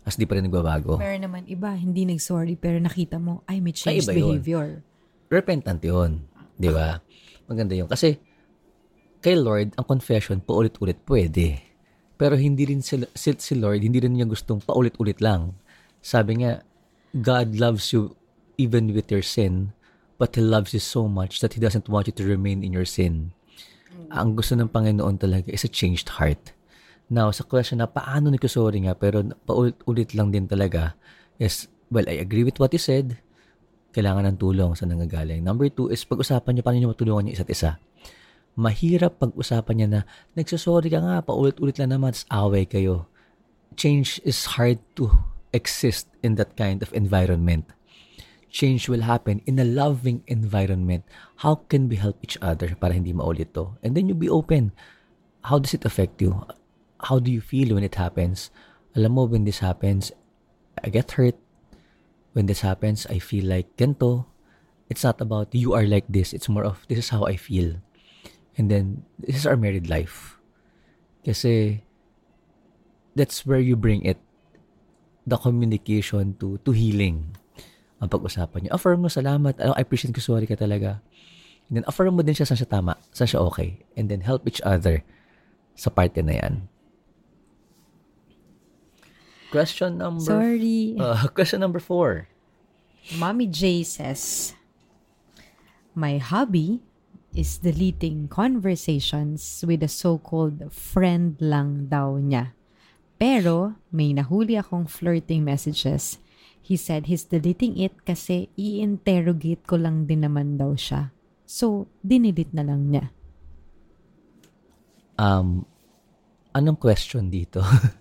As 0.04 0.20
di 0.20 0.28
pa 0.28 0.36
rin 0.36 0.50
nagbabago. 0.50 1.00
Pero 1.00 1.16
naman 1.16 1.48
iba, 1.48 1.72
hindi 1.72 2.04
nag-sorry 2.04 2.60
pero 2.60 2.76
nakita 2.82 3.22
mo, 3.22 3.46
ay 3.48 3.64
may 3.64 3.72
changed 3.72 4.10
iba 4.10 4.14
yun. 4.18 4.20
behavior. 4.36 4.68
Repentant 5.32 5.80
yun. 5.80 6.28
Di 6.60 6.68
ba? 6.68 7.00
Maganda 7.48 7.72
yun. 7.72 7.88
Kasi 7.88 8.20
kay 9.24 9.40
Lord, 9.40 9.72
ang 9.80 9.86
confession 9.88 10.44
paulit-ulit 10.44 11.00
pwede. 11.08 11.64
Pero 12.20 12.36
hindi 12.36 12.68
rin 12.68 12.84
si, 12.84 13.00
si, 13.16 13.32
si 13.40 13.54
Lord, 13.56 13.80
hindi 13.80 14.04
rin 14.04 14.20
niya 14.20 14.28
gustong 14.28 14.60
paulit-ulit 14.60 15.24
lang. 15.24 15.56
Sabi 16.04 16.44
nga, 16.44 16.60
God 17.16 17.56
loves 17.56 17.96
you 17.96 18.20
even 18.60 18.92
with 18.92 19.08
your 19.08 19.24
sin, 19.24 19.72
but 20.20 20.36
He 20.36 20.44
loves 20.44 20.76
you 20.76 20.84
so 20.84 21.08
much 21.08 21.40
that 21.40 21.56
He 21.56 21.64
doesn't 21.64 21.88
want 21.88 22.12
you 22.12 22.16
to 22.20 22.28
remain 22.28 22.60
in 22.62 22.76
your 22.76 22.88
sin. 22.88 23.32
Ang 24.14 24.38
gusto 24.38 24.54
ng 24.54 24.70
Panginoon 24.70 25.18
talaga 25.18 25.50
is 25.50 25.66
a 25.66 25.72
changed 25.72 26.22
heart. 26.22 26.54
Now, 27.10 27.30
sa 27.30 27.46
question 27.46 27.82
na 27.82 27.90
paano 27.90 28.30
nagkasorry 28.30 28.86
nga 28.86 28.96
pero 28.98 29.22
paulit-ulit 29.46 30.18
lang 30.18 30.34
din 30.34 30.46
talaga 30.50 30.98
is, 31.38 31.70
well, 31.94 32.06
I 32.08 32.22
agree 32.22 32.46
with 32.46 32.58
what 32.58 32.74
he 32.74 32.82
said. 32.82 33.20
Kailangan 33.94 34.26
ng 34.34 34.38
tulong 34.42 34.74
sa 34.74 34.90
nangagaling. 34.90 35.46
Number 35.46 35.70
two 35.70 35.94
is 35.94 36.02
pag-usapan 36.06 36.58
niyo 36.58 36.64
paano 36.66 36.78
niyo 36.82 36.90
matulungan 36.90 37.30
yung 37.30 37.36
isa't 37.38 37.52
isa. 37.54 37.78
Mahirap 38.58 39.18
pag-usapan 39.22 39.76
niya 39.78 39.88
na 39.90 40.02
nagsasorry 40.38 40.90
ka 40.90 41.02
nga, 41.02 41.22
paulit-ulit 41.26 41.78
lang 41.78 41.94
naman, 41.94 42.14
tas 42.14 42.26
away 42.34 42.66
kayo. 42.66 43.10
Change 43.78 44.22
is 44.26 44.58
hard 44.58 44.78
to 44.94 45.10
exist 45.54 46.10
in 46.26 46.38
that 46.38 46.54
kind 46.58 46.82
of 46.82 46.90
environment. 46.94 47.70
Change 48.54 48.86
will 48.86 49.02
happen 49.02 49.42
in 49.50 49.58
a 49.58 49.66
loving 49.66 50.22
environment. 50.30 51.02
How 51.42 51.66
can 51.66 51.90
we 51.90 51.98
help 51.98 52.22
each 52.22 52.38
other 52.38 52.78
para 52.78 52.94
hindi 52.94 53.10
maulit 53.10 53.58
to? 53.58 53.74
And 53.82 53.98
then 53.98 54.06
you 54.06 54.14
be 54.14 54.30
open. 54.30 54.78
How 55.50 55.58
does 55.58 55.74
it 55.74 55.90
affect 55.90 56.22
you? 56.22 56.46
How 57.02 57.18
do 57.18 57.34
you 57.34 57.42
feel 57.42 57.74
when 57.74 57.82
it 57.82 57.98
happens? 57.98 58.54
Alam 58.94 59.18
mo, 59.18 59.26
when 59.26 59.50
this 59.50 59.58
happens, 59.66 60.14
I 60.78 60.94
get 60.94 61.18
hurt. 61.18 61.34
When 62.38 62.46
this 62.46 62.62
happens, 62.62 63.10
I 63.10 63.18
feel 63.18 63.50
like 63.50 63.74
ganto. 63.74 64.30
It's 64.86 65.02
not 65.02 65.18
about 65.18 65.50
you 65.58 65.74
are 65.74 65.90
like 65.90 66.06
this. 66.06 66.30
It's 66.30 66.48
more 66.48 66.64
of 66.64 66.86
this 66.86 67.10
is 67.10 67.10
how 67.10 67.26
I 67.26 67.42
feel. 67.42 67.82
And 68.54 68.70
then, 68.70 69.10
this 69.18 69.34
is 69.34 69.50
our 69.50 69.58
married 69.58 69.90
life. 69.90 70.38
Kasi, 71.26 71.82
that's 73.18 73.50
where 73.50 73.62
you 73.62 73.74
bring 73.74 74.06
it 74.06 74.22
the 75.26 75.42
communication 75.42 76.38
to 76.38 76.60
to 76.68 76.72
healing 76.76 77.34
ang 78.04 78.12
pag-usapan 78.12 78.68
niyo. 78.68 78.72
Affirm 78.76 79.08
mo, 79.08 79.10
salamat. 79.10 79.56
Ano, 79.64 79.72
I 79.80 79.82
appreciate 79.88 80.12
ko, 80.12 80.20
sorry 80.20 80.44
ka 80.44 80.60
talaga. 80.60 81.00
And 81.72 81.80
then, 81.80 81.86
affirm 81.88 82.20
mo 82.20 82.22
din 82.22 82.36
siya 82.36 82.44
saan 82.44 82.60
siya 82.60 82.70
tama, 82.70 83.00
saan 83.16 83.32
siya 83.32 83.40
okay. 83.48 83.88
And 83.96 84.12
then, 84.12 84.28
help 84.28 84.44
each 84.44 84.60
other 84.68 85.08
sa 85.74 85.88
parte 85.88 86.20
na 86.20 86.36
yan. 86.36 86.68
Question 89.54 90.02
number... 90.02 90.26
Sorry. 90.26 90.98
Uh, 91.00 91.30
question 91.32 91.62
number 91.62 91.80
four. 91.80 92.28
Mommy 93.16 93.48
J 93.48 93.84
says, 93.84 94.54
My 95.94 96.18
hobby 96.18 96.82
is 97.38 97.62
deleting 97.62 98.28
conversations 98.30 99.64
with 99.66 99.86
a 99.86 99.92
so-called 99.92 100.74
friend 100.74 101.38
lang 101.38 101.86
daw 101.86 102.18
niya. 102.18 102.58
Pero 103.22 103.78
may 103.94 104.14
nahuli 104.14 104.58
akong 104.58 104.90
flirting 104.90 105.46
messages. 105.46 106.18
He 106.64 106.80
said 106.80 107.12
he's 107.12 107.28
deleting 107.28 107.76
it 107.76 107.92
kasi 108.08 108.48
i-interrogate 108.56 109.68
ko 109.68 109.76
lang 109.76 110.08
din 110.08 110.24
naman 110.24 110.56
daw 110.56 110.72
siya. 110.80 111.12
So, 111.44 111.92
dinilit 112.00 112.56
na 112.56 112.64
lang 112.64 112.88
niya. 112.88 113.12
Um, 115.20 115.68
anong 116.56 116.80
question 116.80 117.28
dito? 117.28 117.60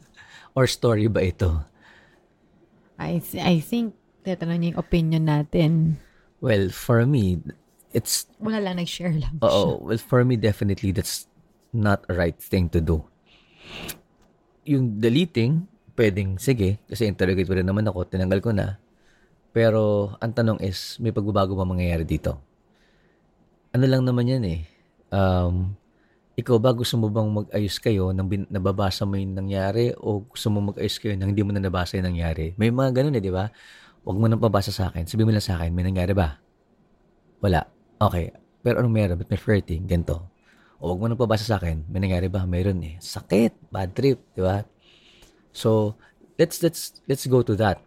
Or 0.57 0.71
story 0.71 1.11
ba 1.11 1.27
ito? 1.27 1.67
I, 3.03 3.19
th- 3.19 3.43
I 3.43 3.59
think, 3.59 3.99
tatanong 4.23 4.63
niya 4.63 4.69
yung 4.73 4.81
opinion 4.81 5.25
natin. 5.27 5.99
Well, 6.39 6.71
for 6.71 7.03
me, 7.03 7.43
it's 7.91 8.31
Wala 8.39 8.63
lang, 8.63 8.79
nag-share 8.79 9.19
lang 9.19 9.43
siya. 9.43 9.51
Oo. 9.51 9.91
Well, 9.91 9.99
for 9.99 10.23
me, 10.23 10.39
definitely, 10.39 10.95
that's 10.95 11.27
not 11.75 12.07
a 12.07 12.15
right 12.15 12.39
thing 12.39 12.71
to 12.71 12.79
do. 12.79 13.03
Yung 14.71 15.03
deleting, 15.03 15.67
pwedeng, 15.97 16.41
sige, 16.41 16.81
kasi 16.89 17.09
interrogate 17.09 17.49
mo 17.49 17.55
rin 17.57 17.69
naman 17.69 17.85
ako, 17.89 18.09
tinanggal 18.09 18.41
ko 18.41 18.51
na. 18.53 18.81
Pero, 19.53 20.15
ang 20.19 20.33
tanong 20.33 20.59
is, 20.65 20.97
may 20.99 21.13
pagbabago 21.13 21.53
ba 21.53 21.69
mangyayari 21.69 22.09
dito? 22.09 22.41
Ano 23.73 23.85
lang 23.85 24.05
naman 24.05 24.29
yan 24.29 24.45
eh. 24.49 24.61
Um, 25.13 25.77
ikaw 26.33 26.57
ba, 26.57 26.73
gusto 26.73 26.97
mo 26.97 27.13
bang 27.13 27.29
mag-ayos 27.29 27.77
kayo 27.77 28.17
nang 28.17 28.25
bin- 28.25 28.49
nababasa 28.49 29.05
mo 29.05 29.21
yung 29.21 29.37
nangyari 29.37 29.93
o 30.01 30.25
gusto 30.25 30.49
mo 30.49 30.73
mag-ayos 30.73 30.97
kayo 30.97 31.13
nang 31.13 31.37
hindi 31.37 31.45
mo 31.45 31.53
na 31.53 31.61
nabasa 31.61 32.01
yung 32.01 32.09
nangyari? 32.09 32.57
May 32.57 32.73
mga 32.73 32.97
ganun 32.97 33.17
eh, 33.17 33.23
di 33.23 33.29
ba? 33.29 33.53
Huwag 34.03 34.17
mo 34.17 34.27
nang 34.27 34.41
pabasa 34.41 34.73
sa 34.73 34.89
akin. 34.89 35.05
Sabi 35.05 35.29
mo 35.29 35.31
lang 35.31 35.45
sa 35.45 35.61
akin, 35.61 35.71
may 35.71 35.85
nangyari 35.85 36.17
ba? 36.17 36.41
Wala. 37.45 37.69
Okay. 38.01 38.33
Pero 38.65 38.81
anong 38.81 38.95
meron? 38.95 39.17
Ba't 39.21 39.29
may 39.29 39.39
flirting? 39.39 39.85
Ganito. 39.85 40.27
O 40.83 40.91
huwag 40.91 40.99
mo 40.99 41.07
nang 41.07 41.21
pabasa 41.21 41.45
sa 41.45 41.61
akin. 41.61 41.85
May 41.87 42.01
nangyari 42.03 42.27
ba? 42.33 42.49
Meron 42.49 42.81
eh. 42.83 42.97
Sakit. 42.99 43.71
Bad 43.71 43.93
trip. 43.95 44.19
Di 44.35 44.41
ba? 44.43 44.65
So, 45.53 45.95
let's, 46.39 46.63
let's, 46.63 47.01
let's 47.09 47.27
go 47.27 47.43
to 47.43 47.55
that. 47.57 47.81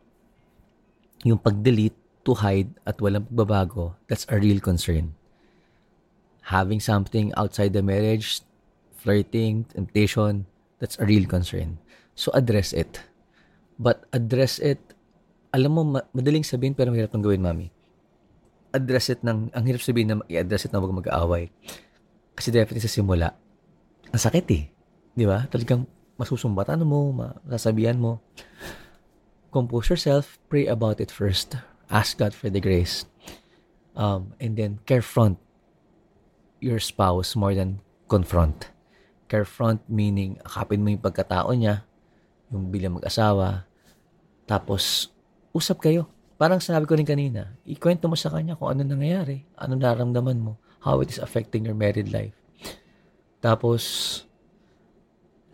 Yung 1.24 1.38
pag-delete, 1.38 1.98
to 2.26 2.34
hide, 2.34 2.74
at 2.90 2.98
walang 2.98 3.30
pagbabago, 3.30 3.94
that's 4.10 4.26
a 4.34 4.42
real 4.42 4.58
concern. 4.58 5.14
Having 6.50 6.82
something 6.82 7.30
outside 7.38 7.74
the 7.74 7.86
marriage, 7.86 8.42
flirting, 8.98 9.70
temptation, 9.70 10.50
that's 10.82 10.98
a 10.98 11.06
real 11.06 11.30
concern. 11.30 11.78
So, 12.18 12.34
address 12.34 12.74
it. 12.74 13.02
But 13.78 14.10
address 14.10 14.58
it, 14.58 14.82
alam 15.54 15.78
mo, 15.78 15.82
ma- 15.86 16.10
madaling 16.18 16.42
sabihin 16.42 16.74
pero 16.74 16.90
mahirap 16.90 17.14
nang 17.14 17.22
gawin, 17.22 17.46
mami 17.46 17.70
address 18.76 19.08
it 19.16 19.24
ng, 19.24 19.56
ang 19.56 19.64
hirap 19.64 19.80
sabihin 19.80 20.12
na 20.12 20.16
i-address 20.28 20.68
it 20.68 20.76
na 20.76 20.84
wag 20.84 20.92
mag-aaway. 20.92 21.48
Kasi 22.36 22.52
definitely 22.52 22.84
sa 22.84 22.92
simula, 22.92 23.32
ang 24.12 24.20
sakit 24.20 24.46
eh. 24.52 24.64
Di 25.16 25.24
ba? 25.24 25.48
Talagang 25.48 25.88
masusumbatan 26.16 26.84
mo, 26.84 27.12
masasabihan 27.46 28.00
mo. 28.00 28.24
Compose 29.52 29.92
yourself, 29.92 30.40
pray 30.52 30.68
about 30.68 31.00
it 31.00 31.12
first. 31.12 31.56
Ask 31.88 32.20
God 32.20 32.36
for 32.36 32.52
the 32.52 32.60
grace. 32.60 33.08
Um, 33.96 34.36
and 34.44 34.60
then 34.60 34.84
carefront 34.84 35.40
your 36.60 36.84
spouse 36.84 37.36
more 37.36 37.56
than 37.56 37.80
confront. 38.12 38.72
Carefront 39.32 39.80
meaning, 39.88 40.38
akapin 40.44 40.84
mo 40.84 40.92
yung 40.92 41.04
pagkatao 41.04 41.56
niya, 41.56 41.88
yung 42.52 42.68
bilang 42.70 43.00
mag-asawa, 43.00 43.64
tapos 44.46 45.10
usap 45.56 45.88
kayo 45.88 46.12
parang 46.36 46.60
sinabi 46.60 46.84
ko 46.84 47.00
rin 47.00 47.08
kanina, 47.08 47.56
ikwento 47.64 48.12
mo 48.12 48.20
sa 48.20 48.32
kanya 48.32 48.60
kung 48.60 48.72
ano 48.72 48.84
nangyayari, 48.84 49.48
ano 49.56 49.80
nararamdaman 49.80 50.40
mo, 50.40 50.60
how 50.84 51.00
it 51.00 51.10
is 51.10 51.20
affecting 51.20 51.64
your 51.64 51.76
married 51.76 52.12
life. 52.12 52.36
Tapos, 53.40 54.24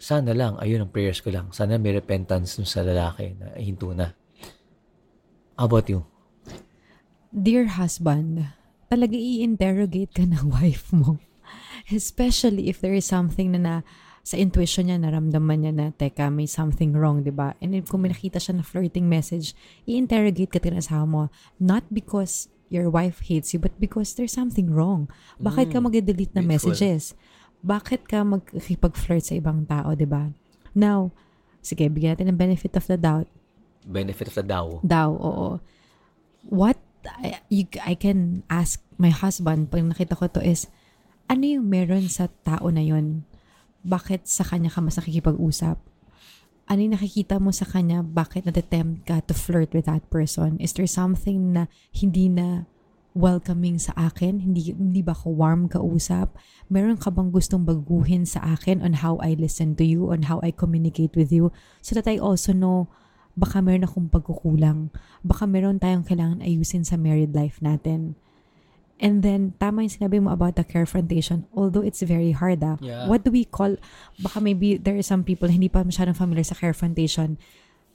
sana 0.02 0.34
lang, 0.34 0.58
ayun 0.58 0.90
ang 0.90 0.92
prayers 0.92 1.22
ko 1.22 1.30
lang, 1.30 1.54
sana 1.54 1.78
may 1.78 1.94
repentance 1.94 2.58
dun 2.58 2.66
sa 2.66 2.82
lalaki 2.82 3.38
na 3.38 3.54
hinto 3.54 3.94
na. 3.94 4.18
How 5.54 5.70
about 5.70 5.86
you? 5.94 6.10
Dear 7.30 7.78
husband, 7.78 8.50
talaga 8.90 9.14
i-interrogate 9.14 10.10
ka 10.10 10.26
ng 10.34 10.50
wife 10.50 10.90
mo. 10.90 11.22
Especially 11.94 12.66
if 12.66 12.82
there 12.82 12.98
is 12.98 13.06
something 13.06 13.54
na, 13.54 13.62
na 13.62 13.76
sa 14.26 14.42
intuition 14.42 14.90
niya, 14.90 14.98
naramdaman 14.98 15.58
niya 15.62 15.74
na, 15.74 15.86
teka, 15.94 16.34
may 16.34 16.50
something 16.50 16.98
wrong, 16.98 17.22
di 17.22 17.34
ba? 17.34 17.54
And 17.62 17.78
if 17.78 17.90
kung 17.90 18.02
may 18.02 18.10
nakita 18.14 18.42
siya 18.42 18.58
na 18.58 18.66
flirting 18.66 19.06
message, 19.06 19.54
i-interrogate 19.86 20.50
ka 20.50 20.60
din 20.62 20.78
asawa 20.82 21.06
mo. 21.06 21.22
Not 21.62 21.86
because 21.94 22.50
your 22.72 22.88
wife 22.90 23.22
hates 23.28 23.52
you, 23.52 23.60
but 23.60 23.76
because 23.78 24.16
there's 24.16 24.32
something 24.34 24.72
wrong. 24.72 25.10
Bakit 25.42 25.74
ka 25.74 25.78
Mm, 25.82 25.86
mag-delete 25.90 26.34
ng 26.38 26.46
beautiful. 26.48 26.74
Bakit 27.62 28.10
ka 28.10 28.26
magkikipag-flirt 28.26 29.26
sa 29.26 29.38
ibang 29.38 29.66
tao, 29.70 29.94
di 29.94 30.06
ba? 30.10 30.34
Now, 30.74 31.14
sige, 31.62 31.86
bigyan 31.88 32.18
natin 32.18 32.34
ng 32.34 32.40
benefit 32.40 32.74
of 32.74 32.90
the 32.90 32.98
doubt. 32.98 33.30
Benefit 33.86 34.30
of 34.30 34.38
the 34.38 34.46
Tao. 34.46 34.78
Daw, 34.86 35.10
oo. 35.10 35.58
What 36.46 36.78
I, 37.22 37.42
you, 37.50 37.66
I 37.82 37.98
can 37.98 38.46
ask 38.46 38.82
my 39.02 39.10
husband 39.10 39.74
pag 39.74 39.82
nakita 39.82 40.14
ko 40.14 40.30
to 40.30 40.42
is, 40.42 40.70
ano 41.26 41.46
yung 41.46 41.66
meron 41.66 42.06
sa 42.10 42.30
tao 42.46 42.70
na 42.70 42.82
yun? 42.86 43.26
Bakit 43.82 44.30
sa 44.30 44.46
kanya 44.46 44.70
ka 44.70 44.82
mas 44.86 45.02
nakikipag-usap? 45.02 45.82
Ano 46.70 46.80
yung 46.80 46.94
nakikita 46.94 47.42
mo 47.42 47.50
sa 47.50 47.66
kanya? 47.66 48.06
Bakit 48.06 48.46
natatempt 48.46 49.10
ka 49.10 49.26
to 49.26 49.34
flirt 49.34 49.74
with 49.74 49.90
that 49.90 50.06
person? 50.14 50.62
Is 50.62 50.78
there 50.78 50.90
something 50.90 51.58
na 51.58 51.66
hindi 51.90 52.30
na 52.30 52.70
welcoming 53.12 53.76
sa 53.80 53.92
akin? 53.98 54.40
Hindi, 54.44 54.72
hindi 54.72 55.04
ba 55.04 55.12
ako 55.12 55.36
warm 55.36 55.68
kausap? 55.68 56.36
Meron 56.72 56.96
ka 56.96 57.12
bang 57.12 57.32
gustong 57.32 57.68
baguhin 57.68 58.24
sa 58.24 58.56
akin 58.56 58.80
on 58.80 59.04
how 59.04 59.20
I 59.20 59.36
listen 59.36 59.76
to 59.80 59.86
you, 59.86 60.12
on 60.12 60.32
how 60.32 60.40
I 60.44 60.56
communicate 60.56 61.16
with 61.16 61.32
you? 61.32 61.52
So 61.84 61.96
that 62.00 62.08
I 62.08 62.18
also 62.20 62.56
know 62.56 62.88
baka 63.36 63.64
meron 63.64 63.88
akong 63.88 64.12
pagkukulang. 64.12 64.92
Baka 65.24 65.48
meron 65.48 65.80
tayong 65.80 66.04
kailangan 66.04 66.44
ayusin 66.44 66.84
sa 66.84 67.00
married 67.00 67.32
life 67.36 67.60
natin. 67.64 68.16
And 69.02 69.26
then, 69.26 69.58
tama 69.58 69.82
yung 69.82 69.98
sinabi 69.98 70.22
mo 70.22 70.30
about 70.30 70.62
the 70.62 70.64
confrontation. 70.64 71.50
Although 71.58 71.82
it's 71.82 72.06
very 72.06 72.38
hard, 72.38 72.62
ah. 72.62 72.78
Yeah. 72.78 73.10
What 73.10 73.26
do 73.26 73.34
we 73.34 73.50
call, 73.50 73.82
baka 74.22 74.38
maybe 74.38 74.78
there 74.78 74.94
are 74.94 75.02
some 75.02 75.26
people 75.26 75.50
hindi 75.50 75.74
pa 75.74 75.82
masyadong 75.82 76.14
familiar 76.14 76.46
sa 76.46 76.54
confrontation. 76.54 77.42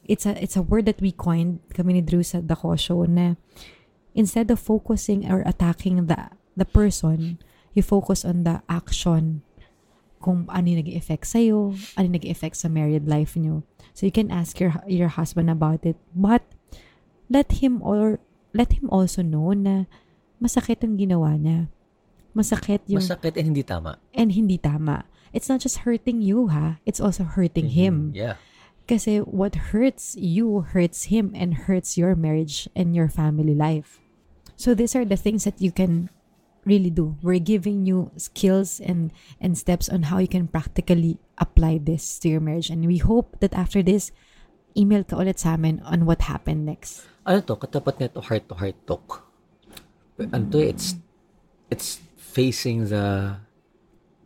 It's 0.02 0.26
a, 0.26 0.35
it's 0.42 0.59
a 0.59 0.66
word 0.66 0.90
that 0.90 0.98
we 0.98 1.14
coined, 1.14 1.62
kami 1.70 1.98
ni 1.98 2.02
Drew 2.02 2.26
sa 2.26 2.42
Dako 2.42 2.74
Show, 2.74 3.07
na 3.07 3.38
instead 4.16 4.48
of 4.50 4.59
focusing 4.59 5.29
or 5.29 5.44
attacking 5.44 6.09
the, 6.09 6.33
the 6.57 6.64
person, 6.64 7.38
you 7.76 7.85
focus 7.85 8.24
on 8.24 8.42
the 8.48 8.64
action 8.66 9.44
kung 10.18 10.48
ano 10.48 10.64
yung 10.66 10.81
nag-effect 10.83 11.29
sa'yo, 11.29 11.76
ano 11.94 12.05
yung 12.09 12.18
nag-effect 12.18 12.57
sa 12.57 12.66
married 12.72 13.07
life 13.07 13.37
niyo. 13.37 13.62
So 13.92 14.09
you 14.09 14.12
can 14.12 14.33
ask 14.33 14.59
your 14.59 14.74
your 14.88 15.12
husband 15.14 15.52
about 15.52 15.85
it, 15.87 15.94
but 16.16 16.42
let 17.31 17.62
him 17.62 17.79
or 17.85 18.18
let 18.57 18.74
him 18.74 18.88
also 18.90 19.20
know 19.20 19.52
na 19.52 19.87
masakit 20.40 20.83
ang 20.83 20.96
ginawa 20.96 21.37
niya. 21.37 21.68
Masakit 22.35 22.83
yung 22.88 23.05
Masakit 23.05 23.37
and 23.37 23.55
hindi 23.55 23.62
tama. 23.62 24.00
and 24.16 24.33
hindi 24.33 24.57
tama. 24.59 25.05
It's 25.37 25.48
not 25.52 25.61
just 25.61 25.85
hurting 25.85 26.24
you, 26.24 26.48
ha? 26.48 26.81
It's 26.88 27.00
also 27.00 27.24
hurting 27.24 27.76
him. 27.76 28.16
Yeah. 28.16 28.40
Kasi 28.88 29.20
what 29.20 29.70
hurts 29.70 30.16
you 30.16 30.64
hurts 30.72 31.12
him 31.12 31.37
and 31.37 31.68
hurts 31.68 32.00
your 32.00 32.16
marriage 32.16 32.68
and 32.72 32.96
your 32.96 33.12
family 33.12 33.52
life. 33.52 34.00
So 34.57 34.75
these 34.75 34.97
are 34.97 35.05
the 35.05 35.16
things 35.21 35.45
that 35.45 35.61
you 35.61 35.71
can 35.71 36.09
really 36.64 36.90
do. 36.90 37.14
We're 37.23 37.38
giving 37.38 37.87
you 37.87 38.11
skills 38.16 38.81
and 38.83 39.12
and 39.40 39.55
steps 39.57 39.87
on 39.88 40.11
how 40.11 40.19
you 40.19 40.27
can 40.27 40.49
practically 40.49 41.21
apply 41.38 41.79
this 41.79 42.19
to 42.25 42.29
your 42.29 42.40
marriage. 42.40 42.73
And 42.73 42.83
we 42.88 42.99
hope 42.99 43.38
that 43.38 43.55
after 43.55 43.85
this, 43.85 44.11
email 44.77 45.05
ka 45.05 45.16
ulit 45.21 45.38
sa 45.38 45.55
amin 45.55 45.79
on 45.87 46.09
what 46.09 46.27
happened 46.27 46.66
next. 46.66 47.07
Ano 47.23 47.40
to? 47.47 47.55
Katapat 47.55 48.01
nito 48.01 48.19
heart-to-heart 48.19 48.77
talk. 48.87 49.23
Ano 50.19 50.49
to? 50.51 50.59
It's, 50.59 50.97
it's 51.71 52.01
facing 52.16 52.88
the, 52.88 53.37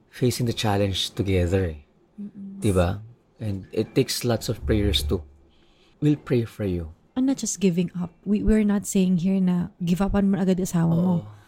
facing 0.09 0.47
the 0.47 0.53
challenge 0.55 1.11
together. 1.13 1.75
eh. 1.75 1.81
Diba? 2.61 3.01
And 3.41 3.67
it 3.73 3.95
takes 3.95 4.25
lots 4.25 4.49
of 4.49 4.65
prayers 4.69 5.03
too. 5.03 5.25
We'll 6.01 6.21
pray 6.21 6.45
for 6.45 6.65
you. 6.65 6.93
I'm 7.21 7.29
not 7.29 7.37
just 7.37 7.61
giving 7.61 7.93
up. 8.01 8.17
We, 8.25 8.41
we're 8.41 8.65
not 8.65 8.89
saying 8.89 9.21
here 9.21 9.37
na 9.37 9.69
give 9.85 10.01
upan 10.01 10.33
mo 10.33 10.41
agad 10.41 10.57
asawa 10.57 10.97
mo. 10.97 11.13
Oo. 11.21 11.41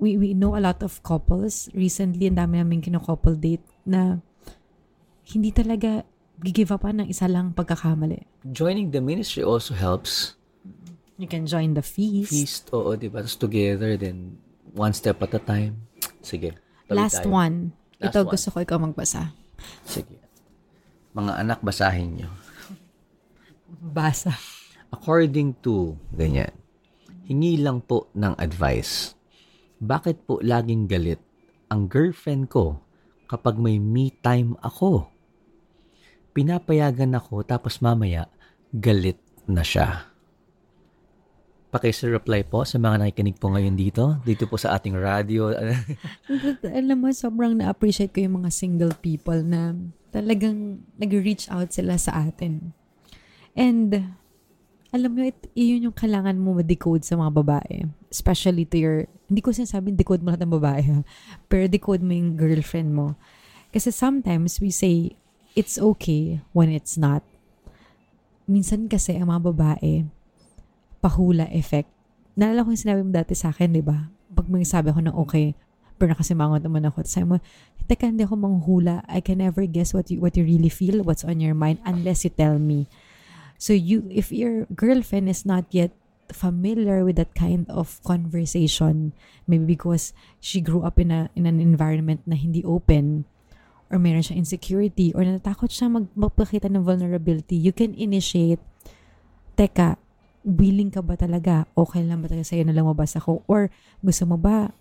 we 0.00 0.16
we 0.16 0.32
know 0.32 0.56
a 0.56 0.62
lot 0.64 0.80
of 0.80 1.04
couples 1.04 1.68
recently 1.76 2.24
ang 2.26 2.40
dami 2.40 2.56
namin 2.56 2.80
kino-couple 2.80 3.36
date 3.36 3.62
na 3.84 4.24
hindi 5.28 5.52
talaga 5.52 6.02
gigive 6.40 6.72
up 6.72 6.82
ka 6.82 6.90
ng 6.96 7.06
isa 7.06 7.28
lang 7.28 7.52
pagkakamali. 7.52 8.24
Joining 8.48 8.96
the 8.96 9.04
ministry 9.04 9.44
also 9.44 9.76
helps. 9.76 10.40
You 11.20 11.28
can 11.28 11.44
join 11.44 11.76
the 11.76 11.84
feast. 11.84 12.32
Feast, 12.32 12.72
oo, 12.72 12.96
di 12.96 13.12
ba? 13.12 13.20
Tapos 13.20 13.36
together, 13.36 14.00
then 14.00 14.40
one 14.72 14.96
step 14.96 15.20
at 15.20 15.36
a 15.36 15.42
time. 15.44 15.84
Sige. 16.24 16.56
Last 16.88 17.28
tayo. 17.28 17.36
one. 17.36 17.76
Last 18.00 18.16
Ito 18.16 18.18
one. 18.24 18.32
gusto 18.32 18.48
ko 18.56 18.58
ikaw 18.64 18.80
magbasa. 18.80 19.36
Sige. 19.84 20.16
Mga 21.12 21.32
anak, 21.44 21.60
basahin 21.60 22.24
nyo. 22.24 22.30
Basa. 23.68 24.32
According 24.90 25.62
to, 25.62 25.94
ganyan, 26.14 26.50
hingi 27.24 27.62
lang 27.62 27.80
po 27.86 28.10
ng 28.14 28.34
advice. 28.36 29.14
Bakit 29.80 30.26
po 30.26 30.42
laging 30.42 30.90
galit 30.90 31.22
ang 31.70 31.86
girlfriend 31.86 32.50
ko 32.50 32.82
kapag 33.30 33.56
may 33.56 33.78
me 33.78 34.10
time 34.20 34.58
ako? 34.60 35.08
Pinapayagan 36.34 37.14
ako 37.14 37.46
tapos 37.46 37.78
mamaya 37.78 38.26
galit 38.74 39.18
na 39.46 39.62
siya. 39.62 40.10
Pakisireply 41.70 42.50
po 42.50 42.66
sa 42.66 42.82
mga 42.82 43.06
nakikinig 43.06 43.38
po 43.38 43.54
ngayon 43.54 43.78
dito, 43.78 44.18
dito 44.26 44.50
po 44.50 44.58
sa 44.58 44.74
ating 44.74 44.98
radio. 44.98 45.54
Alam 46.66 46.98
mo, 46.98 47.08
sobrang 47.14 47.54
na-appreciate 47.54 48.10
ko 48.10 48.26
yung 48.26 48.42
mga 48.42 48.50
single 48.50 48.94
people 48.98 49.38
na 49.46 49.78
talagang 50.10 50.82
nag-reach 50.98 51.46
out 51.46 51.70
sila 51.70 51.94
sa 51.94 52.26
atin. 52.26 52.74
And, 53.54 54.18
alam 54.90 55.10
mo, 55.14 55.22
it, 55.22 55.38
yun 55.54 55.90
yung 55.90 55.96
kailangan 55.96 56.34
mo 56.34 56.58
ma-decode 56.58 57.06
sa 57.06 57.14
mga 57.14 57.30
babae. 57.30 57.86
Especially 58.10 58.66
to 58.66 58.76
your, 58.76 58.98
hindi 59.30 59.38
ko 59.38 59.54
sinasabing 59.54 59.94
decode 59.94 60.22
mo 60.22 60.34
lahat 60.34 60.42
ng 60.42 60.54
babae 60.58 60.82
pero 61.46 61.70
decode 61.70 62.02
mo 62.02 62.10
yung 62.10 62.34
girlfriend 62.34 62.90
mo. 62.90 63.14
Kasi 63.70 63.94
sometimes 63.94 64.58
we 64.58 64.74
say, 64.74 65.14
it's 65.54 65.78
okay 65.78 66.42
when 66.50 66.70
it's 66.74 66.98
not. 66.98 67.22
Minsan 68.50 68.90
kasi 68.90 69.14
ang 69.14 69.30
mga 69.30 69.54
babae, 69.54 70.10
pahula 70.98 71.46
effect. 71.54 71.86
Naalala 72.34 72.66
ko 72.66 72.74
yung 72.74 72.82
sinabi 72.82 73.00
mo 73.06 73.10
dati 73.14 73.38
sa 73.38 73.54
akin, 73.54 73.70
di 73.70 73.82
ba? 73.82 74.10
Pag 74.34 74.50
may 74.50 74.66
sabi 74.66 74.90
ako 74.90 75.00
na 75.06 75.14
okay, 75.14 75.54
pero 76.02 76.10
nakasimangot 76.10 76.66
naman 76.66 76.82
ako. 76.90 77.06
Tapos 77.06 77.14
sabi 77.14 77.26
mo, 77.30 77.36
teka, 77.86 78.10
hindi 78.10 78.26
ako 78.26 78.34
manghula. 78.42 79.06
I 79.06 79.22
can 79.22 79.38
never 79.38 79.62
guess 79.70 79.94
what 79.94 80.10
you, 80.10 80.18
what 80.18 80.34
you 80.34 80.42
really 80.42 80.70
feel, 80.70 81.02
what's 81.06 81.22
on 81.22 81.38
your 81.38 81.54
mind, 81.54 81.78
unless 81.86 82.26
you 82.26 82.32
tell 82.34 82.58
me. 82.58 82.90
So 83.60 83.76
you, 83.76 84.08
if 84.08 84.32
your 84.32 84.64
girlfriend 84.72 85.28
is 85.28 85.44
not 85.44 85.68
yet 85.68 85.92
familiar 86.32 87.04
with 87.04 87.20
that 87.20 87.36
kind 87.36 87.68
of 87.68 88.00
conversation, 88.08 89.12
maybe 89.44 89.76
because 89.76 90.16
she 90.40 90.64
grew 90.64 90.80
up 90.80 90.96
in 90.96 91.12
a 91.12 91.28
in 91.36 91.44
an 91.44 91.60
environment 91.60 92.24
na 92.24 92.40
hindi 92.40 92.64
open, 92.64 93.28
or 93.92 94.00
meron 94.00 94.24
siya 94.24 94.40
insecurity, 94.40 95.12
or 95.12 95.28
natatakot 95.28 95.68
siya 95.68 95.92
mag, 95.92 96.08
magpakita 96.16 96.72
ng 96.72 96.80
vulnerability, 96.80 97.58
you 97.58 97.74
can 97.74 97.92
initiate, 98.00 98.64
teka, 99.60 100.00
willing 100.40 100.88
ka 100.88 101.04
ba 101.04 101.20
talaga? 101.20 101.68
Okay 101.76 102.00
lang 102.00 102.24
ba 102.24 102.32
talaga 102.32 102.48
sa'yo 102.48 102.64
na 102.64 102.72
lumabas 102.72 103.12
ako? 103.12 103.44
Or 103.44 103.68
gusto 104.00 104.24
mo 104.24 104.40
ba 104.40 104.72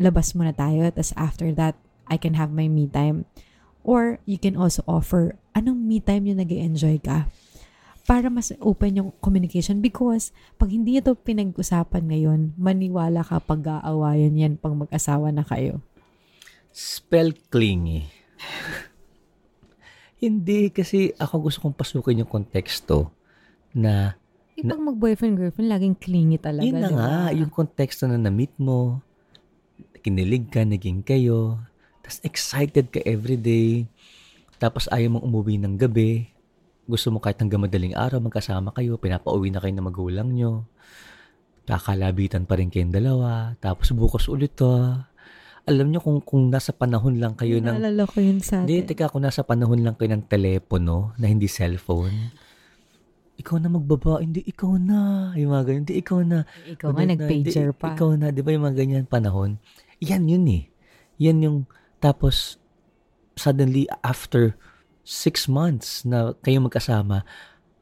labas 0.00 0.32
muna 0.32 0.56
tayo, 0.56 0.88
tapos 0.88 1.12
after 1.12 1.52
that, 1.52 1.76
I 2.08 2.16
can 2.16 2.40
have 2.40 2.48
my 2.48 2.72
me 2.72 2.88
time. 2.88 3.28
Or 3.84 4.16
you 4.24 4.40
can 4.40 4.56
also 4.56 4.80
offer, 4.88 5.36
anong 5.52 5.84
me 5.84 6.00
time 6.00 6.24
yung 6.24 6.40
nag 6.40 6.48
enjoy 6.48 6.96
ka? 7.04 7.28
Para 8.10 8.26
mas 8.26 8.50
open 8.58 8.98
yung 8.98 9.10
communication 9.22 9.78
because 9.78 10.34
pag 10.58 10.74
hindi 10.74 10.98
ito 10.98 11.14
pinag-usapan 11.14 12.10
ngayon, 12.10 12.58
maniwala 12.58 13.22
ka 13.22 13.38
pag-aawayan 13.38 14.34
yan 14.34 14.58
pag 14.58 14.74
mag-asawa 14.74 15.30
na 15.30 15.46
kayo. 15.46 15.78
Spell 16.74 17.38
clingy. 17.54 18.10
Hindi, 20.18 20.74
kasi 20.74 21.14
ako 21.22 21.34
gusto 21.46 21.62
kong 21.62 21.78
pasukin 21.78 22.26
yung 22.26 22.32
konteksto 22.34 23.14
na 23.70 24.18
Eh, 24.58 24.66
pag 24.66 24.82
mag-boyfriend-girlfriend, 24.82 25.70
laging 25.70 25.96
clingy 25.96 26.36
talaga. 26.36 26.66
Yun 26.66 26.82
na 26.82 26.90
di 26.90 26.92
ba? 26.92 26.98
nga, 26.98 27.14
yung 27.32 27.48
konteksto 27.48 28.04
na 28.10 28.18
na-meet 28.18 28.52
mo, 28.58 29.00
kinilig 30.02 30.50
ka, 30.50 30.66
naging 30.66 31.00
kayo, 31.00 31.62
tapos 32.02 32.20
excited 32.26 32.90
ka 32.92 33.00
everyday, 33.06 33.88
tapos 34.60 34.90
ayaw 34.92 35.16
mong 35.16 35.24
umuwi 35.24 35.56
ng 35.62 35.78
gabi, 35.80 36.28
gusto 36.90 37.14
mo 37.14 37.22
kahit 37.22 37.38
hanggang 37.38 37.62
madaling 37.62 37.94
araw 37.94 38.18
magkasama 38.18 38.74
kayo, 38.74 38.98
pinapauwi 38.98 39.54
na 39.54 39.62
kayo 39.62 39.72
ng 39.78 39.86
magulang 39.86 40.28
nyo, 40.34 40.66
kakalabitan 41.64 42.50
pa 42.50 42.58
rin 42.58 42.68
kayong 42.68 42.90
dalawa, 42.90 43.54
tapos 43.62 43.94
bukas 43.94 44.26
ulit 44.26 44.58
to. 44.58 44.66
Alam 45.70 45.94
nyo 45.94 46.02
kung, 46.02 46.18
kung 46.26 46.50
nasa 46.50 46.74
panahon 46.74 47.22
lang 47.22 47.38
kayo 47.38 47.62
ng... 47.62 47.78
Naalala 47.78 48.02
ko 48.10 48.18
yun 48.18 48.42
sa 48.42 48.66
Hindi, 48.66 48.82
atin. 48.82 48.88
teka, 48.90 49.12
kung 49.14 49.22
nasa 49.22 49.46
panahon 49.46 49.86
lang 49.86 49.94
kayo 49.94 50.10
ng 50.18 50.26
telepono 50.26 51.14
na 51.14 51.30
hindi 51.30 51.46
cellphone, 51.46 52.34
ikaw 53.40 53.56
na 53.56 53.72
magbaba, 53.72 54.20
hindi, 54.20 54.44
ikaw 54.44 54.76
na. 54.76 55.32
Yung 55.32 55.56
mga 55.56 55.64
ganyan, 55.64 55.80
hindi, 55.88 55.94
ikaw 55.96 56.20
na. 56.20 56.38
Ikaw 56.76 56.88
nga, 56.92 57.02
nag-pager 57.08 57.70
hindi, 57.72 57.80
pa. 57.80 57.86
Ikaw 57.96 58.10
na, 58.20 58.26
di 58.34 58.40
ba 58.44 58.50
yung 58.52 58.64
mga 58.68 58.76
ganyan 58.76 59.04
panahon? 59.08 59.56
Yan 60.04 60.28
yun 60.28 60.44
eh. 60.44 60.68
Yan 61.16 61.40
yung, 61.40 61.58
tapos, 62.04 62.60
suddenly, 63.40 63.88
after 64.04 64.60
six 65.10 65.50
months 65.50 66.06
na 66.06 66.38
kayo 66.38 66.62
magkasama, 66.62 67.26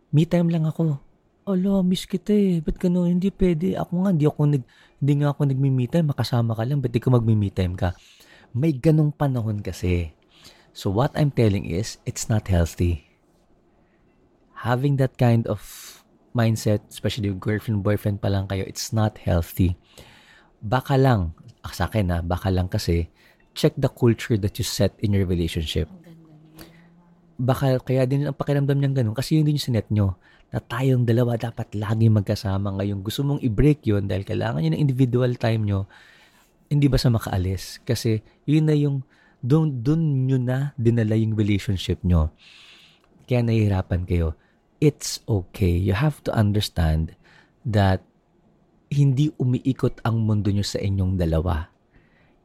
me 0.09 0.25
time 0.25 0.49
lang 0.49 0.65
ako. 0.65 0.97
Ala, 1.45 1.85
miss 1.85 2.09
kita 2.09 2.33
eh. 2.33 2.65
Ba't 2.65 2.81
gano'n? 2.81 3.21
Hindi 3.21 3.29
pwede. 3.29 3.77
Ako 3.77 4.05
nga, 4.05 4.11
hindi 4.17 4.25
ako 4.25 4.41
nag, 4.49 4.65
hindi 5.01 5.13
nga 5.21 5.29
ako 5.37 5.41
nagmi-me 5.53 5.85
time. 5.93 6.09
Makasama 6.09 6.57
ka 6.57 6.65
lang. 6.65 6.81
Ba't 6.81 6.93
di 6.93 7.01
ka 7.01 7.13
magmi-me 7.13 7.53
time 7.53 7.77
ka? 7.77 7.93
May 8.57 8.73
ganong 8.73 9.13
panahon 9.13 9.61
kasi. 9.61 10.17
So 10.73 10.89
what 10.89 11.13
I'm 11.13 11.29
telling 11.29 11.69
is, 11.69 12.01
it's 12.09 12.33
not 12.33 12.49
healthy. 12.49 13.05
Having 14.65 14.97
that 15.05 15.21
kind 15.21 15.45
of 15.49 15.61
mindset, 16.33 16.85
especially 16.89 17.33
girlfriend, 17.37 17.85
boyfriend 17.85 18.25
pa 18.25 18.33
lang 18.33 18.49
kayo, 18.49 18.65
it's 18.65 18.93
not 18.93 19.21
healthy. 19.21 19.77
Baka 20.65 20.97
lang, 20.97 21.37
ah, 21.65 21.73
sa 21.73 21.89
akin 21.89 22.09
na, 22.09 22.19
baka 22.25 22.49
lang 22.49 22.69
kasi, 22.69 23.09
check 23.57 23.73
the 23.77 23.89
culture 23.89 24.37
that 24.37 24.57
you 24.57 24.65
set 24.65 24.97
in 25.01 25.17
your 25.17 25.25
relationship. 25.25 25.89
Baka 27.39 27.79
kaya 27.79 28.03
din 28.05 28.27
ang 28.27 28.35
pakiramdam 28.35 28.77
niyang 28.77 28.97
ganun 28.99 29.15
kasi 29.15 29.39
yun 29.39 29.47
din 29.47 29.57
yung 29.57 29.67
sinet 29.71 29.87
nyo 29.95 30.19
na 30.51 30.59
tayong 30.59 31.07
dalawa 31.07 31.39
dapat 31.39 31.71
lagi 31.79 32.11
magkasama 32.11 32.75
ngayon. 32.81 33.05
Gusto 33.05 33.23
mong 33.23 33.41
i-break 33.45 33.87
yun 33.87 34.11
dahil 34.11 34.27
kailangan 34.27 34.65
nyo 34.65 34.71
ng 34.75 34.83
individual 34.83 35.33
time 35.39 35.63
nyo. 35.63 35.81
Hindi 36.67 36.91
ba 36.91 36.99
sa 36.99 37.15
makaalis? 37.15 37.79
Kasi 37.87 38.21
yun 38.49 38.67
na 38.67 38.75
yung 38.75 39.07
doon 39.39 39.85
doon 39.87 40.27
nyo 40.27 40.39
na 40.41 40.59
dinala 40.75 41.15
yung 41.15 41.39
relationship 41.39 42.03
nyo. 42.03 42.35
Kaya 43.29 43.45
nahihirapan 43.45 44.09
kayo. 44.09 44.35
It's 44.83 45.23
okay. 45.29 45.79
You 45.79 45.95
have 45.95 46.25
to 46.27 46.35
understand 46.35 47.15
that 47.63 48.03
hindi 48.89 49.29
umiikot 49.37 50.01
ang 50.03 50.25
mundo 50.25 50.49
nyo 50.49 50.65
sa 50.65 50.81
inyong 50.81 51.21
dalawa. 51.21 51.69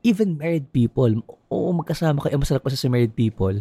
Even 0.03 0.35
married 0.35 0.67
people, 0.75 1.23
oo, 1.47 1.71
magkasama 1.71 2.19
kayo, 2.19 2.35
masarap 2.35 2.67
kasi 2.67 2.75
sa 2.75 2.91
married 2.91 3.15
people, 3.15 3.55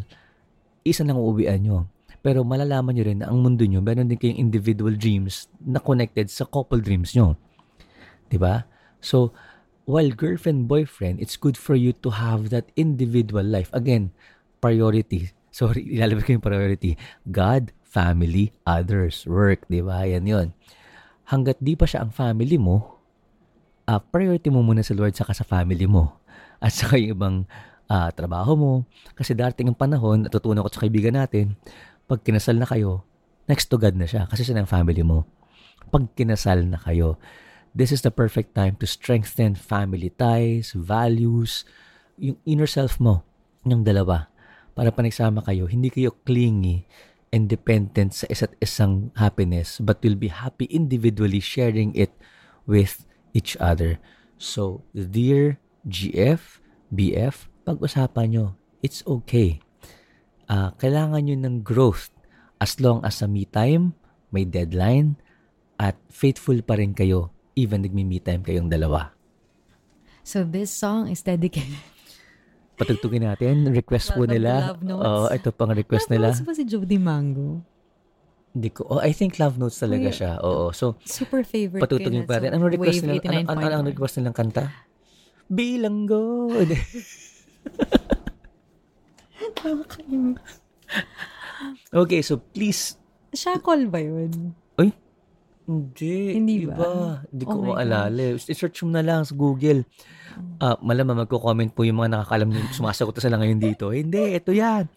isa 0.83 1.03
lang 1.07 1.18
uuwian 1.18 1.62
nyo. 1.62 1.79
Pero 2.23 2.47
malalaman 2.47 2.95
nyo 2.95 3.05
rin 3.07 3.18
na 3.18 3.31
ang 3.31 3.42
mundo 3.42 3.66
nyo, 3.66 3.83
meron 3.83 4.07
din 4.07 4.18
kayong 4.18 4.38
individual 4.38 4.95
dreams 4.95 5.51
na 5.59 5.83
connected 5.83 6.31
sa 6.31 6.47
couple 6.47 6.79
dreams 6.79 7.18
nyo. 7.18 7.35
ba? 8.38 8.64
So, 9.03 9.35
while 9.85 10.14
girlfriend, 10.14 10.71
boyfriend, 10.71 11.18
it's 11.18 11.35
good 11.35 11.59
for 11.59 11.75
you 11.75 11.90
to 12.07 12.14
have 12.14 12.55
that 12.55 12.71
individual 12.79 13.42
life. 13.42 13.68
Again, 13.75 14.14
priority. 14.62 15.35
Sorry, 15.53 15.85
ilalabas 15.85 16.25
ko 16.25 16.38
yung 16.38 16.47
priority. 16.47 16.95
God, 17.29 17.75
family, 17.83 18.57
others, 18.64 19.29
work. 19.29 19.68
'di 19.68 19.85
ba? 19.85 20.09
Yan 20.09 20.25
yun. 20.25 20.49
Hanggat 21.29 21.61
di 21.61 21.77
pa 21.77 21.85
siya 21.85 22.07
ang 22.07 22.12
family 22.14 22.57
mo, 22.57 23.03
ah, 23.85 24.01
priority 24.01 24.49
mo 24.49 24.64
muna 24.64 24.81
sa 24.81 24.97
Lord 24.97 25.12
saka 25.12 25.37
sa 25.37 25.45
family 25.45 25.85
mo. 25.85 26.16
At 26.62 26.73
saka 26.73 26.97
yung 26.97 27.12
ibang 27.18 27.37
ah, 27.88 28.11
trabaho 28.11 28.53
mo. 28.55 28.73
Kasi 29.16 29.33
darating 29.33 29.73
ang 29.73 29.79
panahon, 29.79 30.27
natutunan 30.27 30.62
ko 30.62 30.71
sa 30.71 30.83
kaibigan 30.85 31.16
natin, 31.16 31.57
pag 32.07 32.21
kinasal 32.23 32.59
na 32.59 32.68
kayo, 32.68 33.07
next 33.51 33.71
to 33.71 33.79
God 33.79 33.99
na 33.99 34.07
siya 34.07 34.29
kasi 34.31 34.47
siya 34.47 34.59
ng 34.61 34.68
family 34.68 35.03
mo. 35.03 35.27
Pag 35.90 36.12
kinasal 36.14 36.66
na 36.66 36.79
kayo, 36.79 37.18
this 37.75 37.90
is 37.90 38.05
the 38.05 38.12
perfect 38.12 38.55
time 38.55 38.79
to 38.79 38.87
strengthen 38.87 39.57
family 39.57 40.12
ties, 40.14 40.77
values, 40.77 41.64
yung 42.21 42.38
inner 42.45 42.68
self 42.68 43.01
mo, 43.01 43.25
yung 43.64 43.83
dalawa. 43.83 44.29
Para 44.73 44.88
panagsama 44.88 45.45
kayo, 45.45 45.68
hindi 45.68 45.92
kayo 45.92 46.16
clingy 46.25 46.88
and 47.33 47.49
dependent 47.49 48.12
sa 48.12 48.29
isa't 48.29 48.53
isang 48.61 49.12
happiness, 49.16 49.81
but 49.81 50.01
will 50.05 50.16
be 50.16 50.33
happy 50.33 50.68
individually 50.68 51.40
sharing 51.40 51.92
it 51.97 52.12
with 52.68 53.05
each 53.33 53.57
other. 53.61 53.97
So, 54.37 54.85
dear 54.92 55.61
GF, 55.88 56.61
BF, 56.92 57.52
pag-usapan 57.62 58.27
nyo, 58.31 58.46
it's 58.83 59.03
okay. 59.07 59.62
Ah, 60.46 60.75
kailangan 60.77 61.25
nyo 61.25 61.37
ng 61.38 61.57
growth 61.62 62.11
as 62.62 62.79
long 62.79 63.03
as 63.03 63.22
sa 63.22 63.27
me 63.27 63.46
time, 63.48 63.96
may 64.31 64.46
deadline, 64.46 65.18
at 65.81 65.98
faithful 66.12 66.59
pa 66.62 66.79
rin 66.79 66.94
kayo 66.94 67.35
even 67.59 67.83
nagmi-me 67.83 68.22
time 68.22 68.42
kayong 68.46 68.70
dalawa. 68.70 69.12
So 70.22 70.46
this 70.46 70.70
song 70.70 71.11
is 71.11 71.27
dedicated 71.27 71.92
patugtugin 72.83 73.22
natin. 73.25 73.70
Request 73.70 74.16
po 74.16 74.27
nila. 74.27 74.75
Love 74.75 74.83
Notes. 74.83 75.07
Oo, 75.07 75.25
ito 75.31 75.48
pang 75.55 75.72
request 75.72 76.09
Love 76.09 76.14
nila. 76.18 76.29
Notes 76.35 76.42
ba 76.44 76.53
si 76.57 76.64
Jody 76.66 76.98
Mango? 76.98 77.62
Hindi 78.53 78.68
ko. 78.68 78.85
Oh, 78.88 79.01
I 79.01 79.16
think 79.16 79.40
Love 79.40 79.57
Notes 79.57 79.81
talaga 79.81 80.09
Kuya, 80.12 80.18
siya. 80.18 80.33
Oo. 80.44 80.75
So, 80.77 81.01
Super 81.07 81.46
favorite 81.46 81.81
patutugin 81.81 82.29
pa 82.29 82.42
rin. 82.42 82.53
So, 82.53 82.57
Ano 82.61 82.68
request 82.68 83.05
nila? 83.07 83.22
Ano, 83.25 83.48
ano, 83.48 83.61
ano, 83.64 83.77
ang 83.81 83.87
89.1. 83.88 83.92
request 83.96 84.14
nilang 84.20 84.37
kanta? 84.37 84.62
Bilanggo. 85.48 86.51
okay, 92.03 92.20
so 92.22 92.38
please. 92.38 92.98
Shackle 93.33 93.88
ba 93.88 93.96
yun? 93.96 94.53
Hindi. 95.62 96.37
Hindi 96.37 96.66
iba. 96.66 96.75
ba? 96.75 96.90
Hindi 97.31 97.44
Oh 97.46 97.48
ko 97.48 97.57
my 97.62 97.66
maalala. 97.79 98.35
I-search 98.35 98.83
mo 98.83 98.90
na 98.92 99.01
lang 99.01 99.22
sa 99.22 99.33
Google. 99.33 99.87
Ah, 100.59 100.75
malamang 100.83 101.22
magko-comment 101.22 101.70
po 101.70 101.87
yung 101.87 102.03
mga 102.03 102.18
nakakalam 102.18 102.51
yung 102.51 102.66
sumasagot 102.75 103.14
na 103.14 103.22
sila 103.22 103.37
ngayon 103.38 103.61
dito. 103.62 103.94
Hindi, 103.94 104.37
ito 104.37 104.51
yan. 104.51 104.90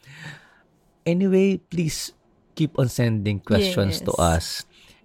Anyway, 1.05 1.61
please 1.69 2.11
keep 2.57 2.73
on 2.81 2.89
sending 2.89 3.37
questions 3.37 4.01
to 4.01 4.09
Yes. 4.17 4.19
us. 4.19 4.45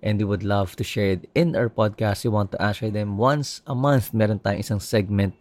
And 0.00 0.16
we 0.16 0.24
would 0.24 0.40
love 0.40 0.80
to 0.80 0.82
share 0.82 1.20
it 1.20 1.28
in 1.36 1.52
our 1.52 1.68
podcast. 1.68 2.24
We 2.24 2.32
want 2.32 2.56
to 2.56 2.58
answer 2.58 2.88
them 2.88 3.20
once 3.20 3.60
a 3.68 3.76
month. 3.76 4.16
Meron 4.16 4.40
tayong 4.40 4.64
isang 4.64 4.80
segment 4.80 5.36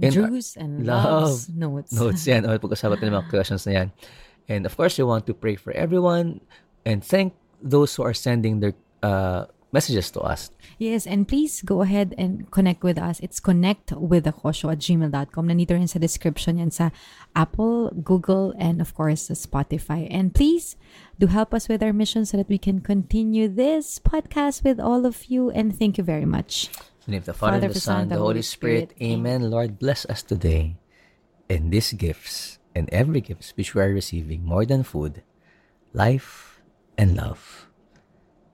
our 0.00 0.10
Drews 0.10 0.56
and 0.56 0.86
Love 0.86 1.04
Loves 1.04 1.48
Notes. 1.50 1.92
notes 1.92 2.22
yan. 2.26 2.46
O, 2.46 2.56
pag-usapan 2.56 2.96
natin 2.96 3.12
mga 3.12 3.30
questions 3.34 3.66
na 3.66 3.72
yan. 3.72 3.88
And 4.48 4.66
of 4.66 4.76
course, 4.76 4.98
we 4.98 5.04
want 5.04 5.26
to 5.26 5.34
pray 5.34 5.56
for 5.56 5.72
everyone 5.72 6.40
and 6.84 7.04
thank 7.04 7.34
those 7.62 7.94
who 7.94 8.02
are 8.02 8.14
sending 8.14 8.58
their 8.60 8.74
uh, 9.02 9.46
messages 9.72 10.10
to 10.12 10.20
us. 10.20 10.50
Yes, 10.78 11.06
and 11.06 11.26
please 11.26 11.62
go 11.62 11.82
ahead 11.82 12.14
and 12.18 12.50
connect 12.50 12.84
with 12.84 12.98
us. 12.98 13.18
It's 13.20 13.40
connect 13.40 13.92
with 13.92 14.26
at 14.26 14.36
gmail.com. 14.36 15.48
Nandito 15.48 15.72
rin 15.72 15.88
sa 15.88 15.98
description 15.98 16.58
yan 16.58 16.70
sa 16.70 16.90
Apple, 17.34 17.90
Google, 18.04 18.52
and 18.58 18.80
of 18.80 18.94
course 18.94 19.32
sa 19.32 19.34
Spotify. 19.34 20.06
And 20.10 20.34
please 20.34 20.76
do 21.18 21.26
help 21.26 21.54
us 21.54 21.68
with 21.68 21.82
our 21.82 21.92
mission 21.92 22.26
so 22.26 22.36
that 22.36 22.48
we 22.48 22.58
can 22.58 22.80
continue 22.84 23.48
this 23.48 23.98
podcast 23.98 24.62
with 24.62 24.78
all 24.78 25.06
of 25.06 25.26
you. 25.32 25.50
And 25.50 25.72
thank 25.72 25.96
you 25.96 26.04
very 26.04 26.28
much. 26.28 26.68
In 27.02 27.10
the 27.10 27.10
name 27.18 27.26
of 27.26 27.26
the 27.26 27.34
Father, 27.34 27.66
and 27.66 27.74
the 27.74 27.80
Son, 27.80 28.06
the 28.06 28.22
Holy 28.22 28.42
Spirit. 28.42 28.94
Amen. 29.02 29.50
Lord, 29.50 29.78
bless 29.78 30.06
us 30.06 30.22
today 30.22 30.78
and 31.50 31.74
these 31.74 31.92
gifts 31.98 32.62
and 32.78 32.86
every 32.94 33.20
gift 33.20 33.52
which 33.58 33.74
we 33.74 33.82
are 33.82 33.90
receiving 33.90 34.46
more 34.46 34.64
than 34.64 34.86
food, 34.86 35.26
life, 35.92 36.62
and 36.96 37.16
love, 37.16 37.66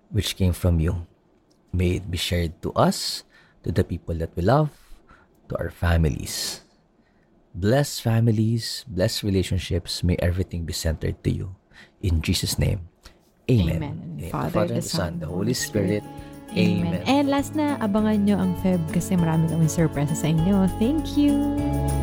which 0.09 0.37
came 0.37 0.57
from 0.57 0.81
you. 0.81 1.05
May 1.77 2.01
it 2.01 2.11
be 2.11 2.17
shared 2.17 2.57
to 2.63 2.73
us, 2.73 3.25
to 3.65 3.71
the 3.71 3.85
people 3.85 4.15
that 4.17 4.33
we 4.33 4.43
love, 4.43 4.73
to 5.53 5.59
our 5.61 5.69
families. 5.69 6.65
Bless 7.53 8.01
families, 8.01 8.85
bless 8.89 9.23
relationships. 9.23 10.03
May 10.03 10.17
everything 10.25 10.65
be 10.65 10.73
centered 10.73 11.23
to 11.25 11.31
you. 11.31 11.55
In 12.01 12.23
Jesus' 12.23 12.59
name, 12.59 12.89
Amen. 13.51 13.77
Amen. 13.77 13.93
In 13.93 14.17
the 14.17 14.23
name 14.23 14.25
of 14.25 14.33
Father, 14.33 14.49
the 14.49 14.53
Father, 14.53 14.69
the 14.69 14.75
and 14.75 14.85
Son, 14.85 15.01
Son, 15.01 15.21
the 15.21 15.27
Holy 15.27 15.55
Spirit. 15.55 16.05
Amen. 16.57 17.03
And 17.05 17.29
last 17.29 17.53
na, 17.53 17.77
abangan 17.83 18.25
nyo 18.25 18.37
ang 18.41 18.53
Feb 18.65 18.81
kasi 18.95 19.19
marami 19.19 19.51
kaming 19.51 19.69
surprise 19.69 20.15
sa 20.15 20.29
inyo. 20.31 20.65
Thank 20.81 21.19
you! 21.19 21.98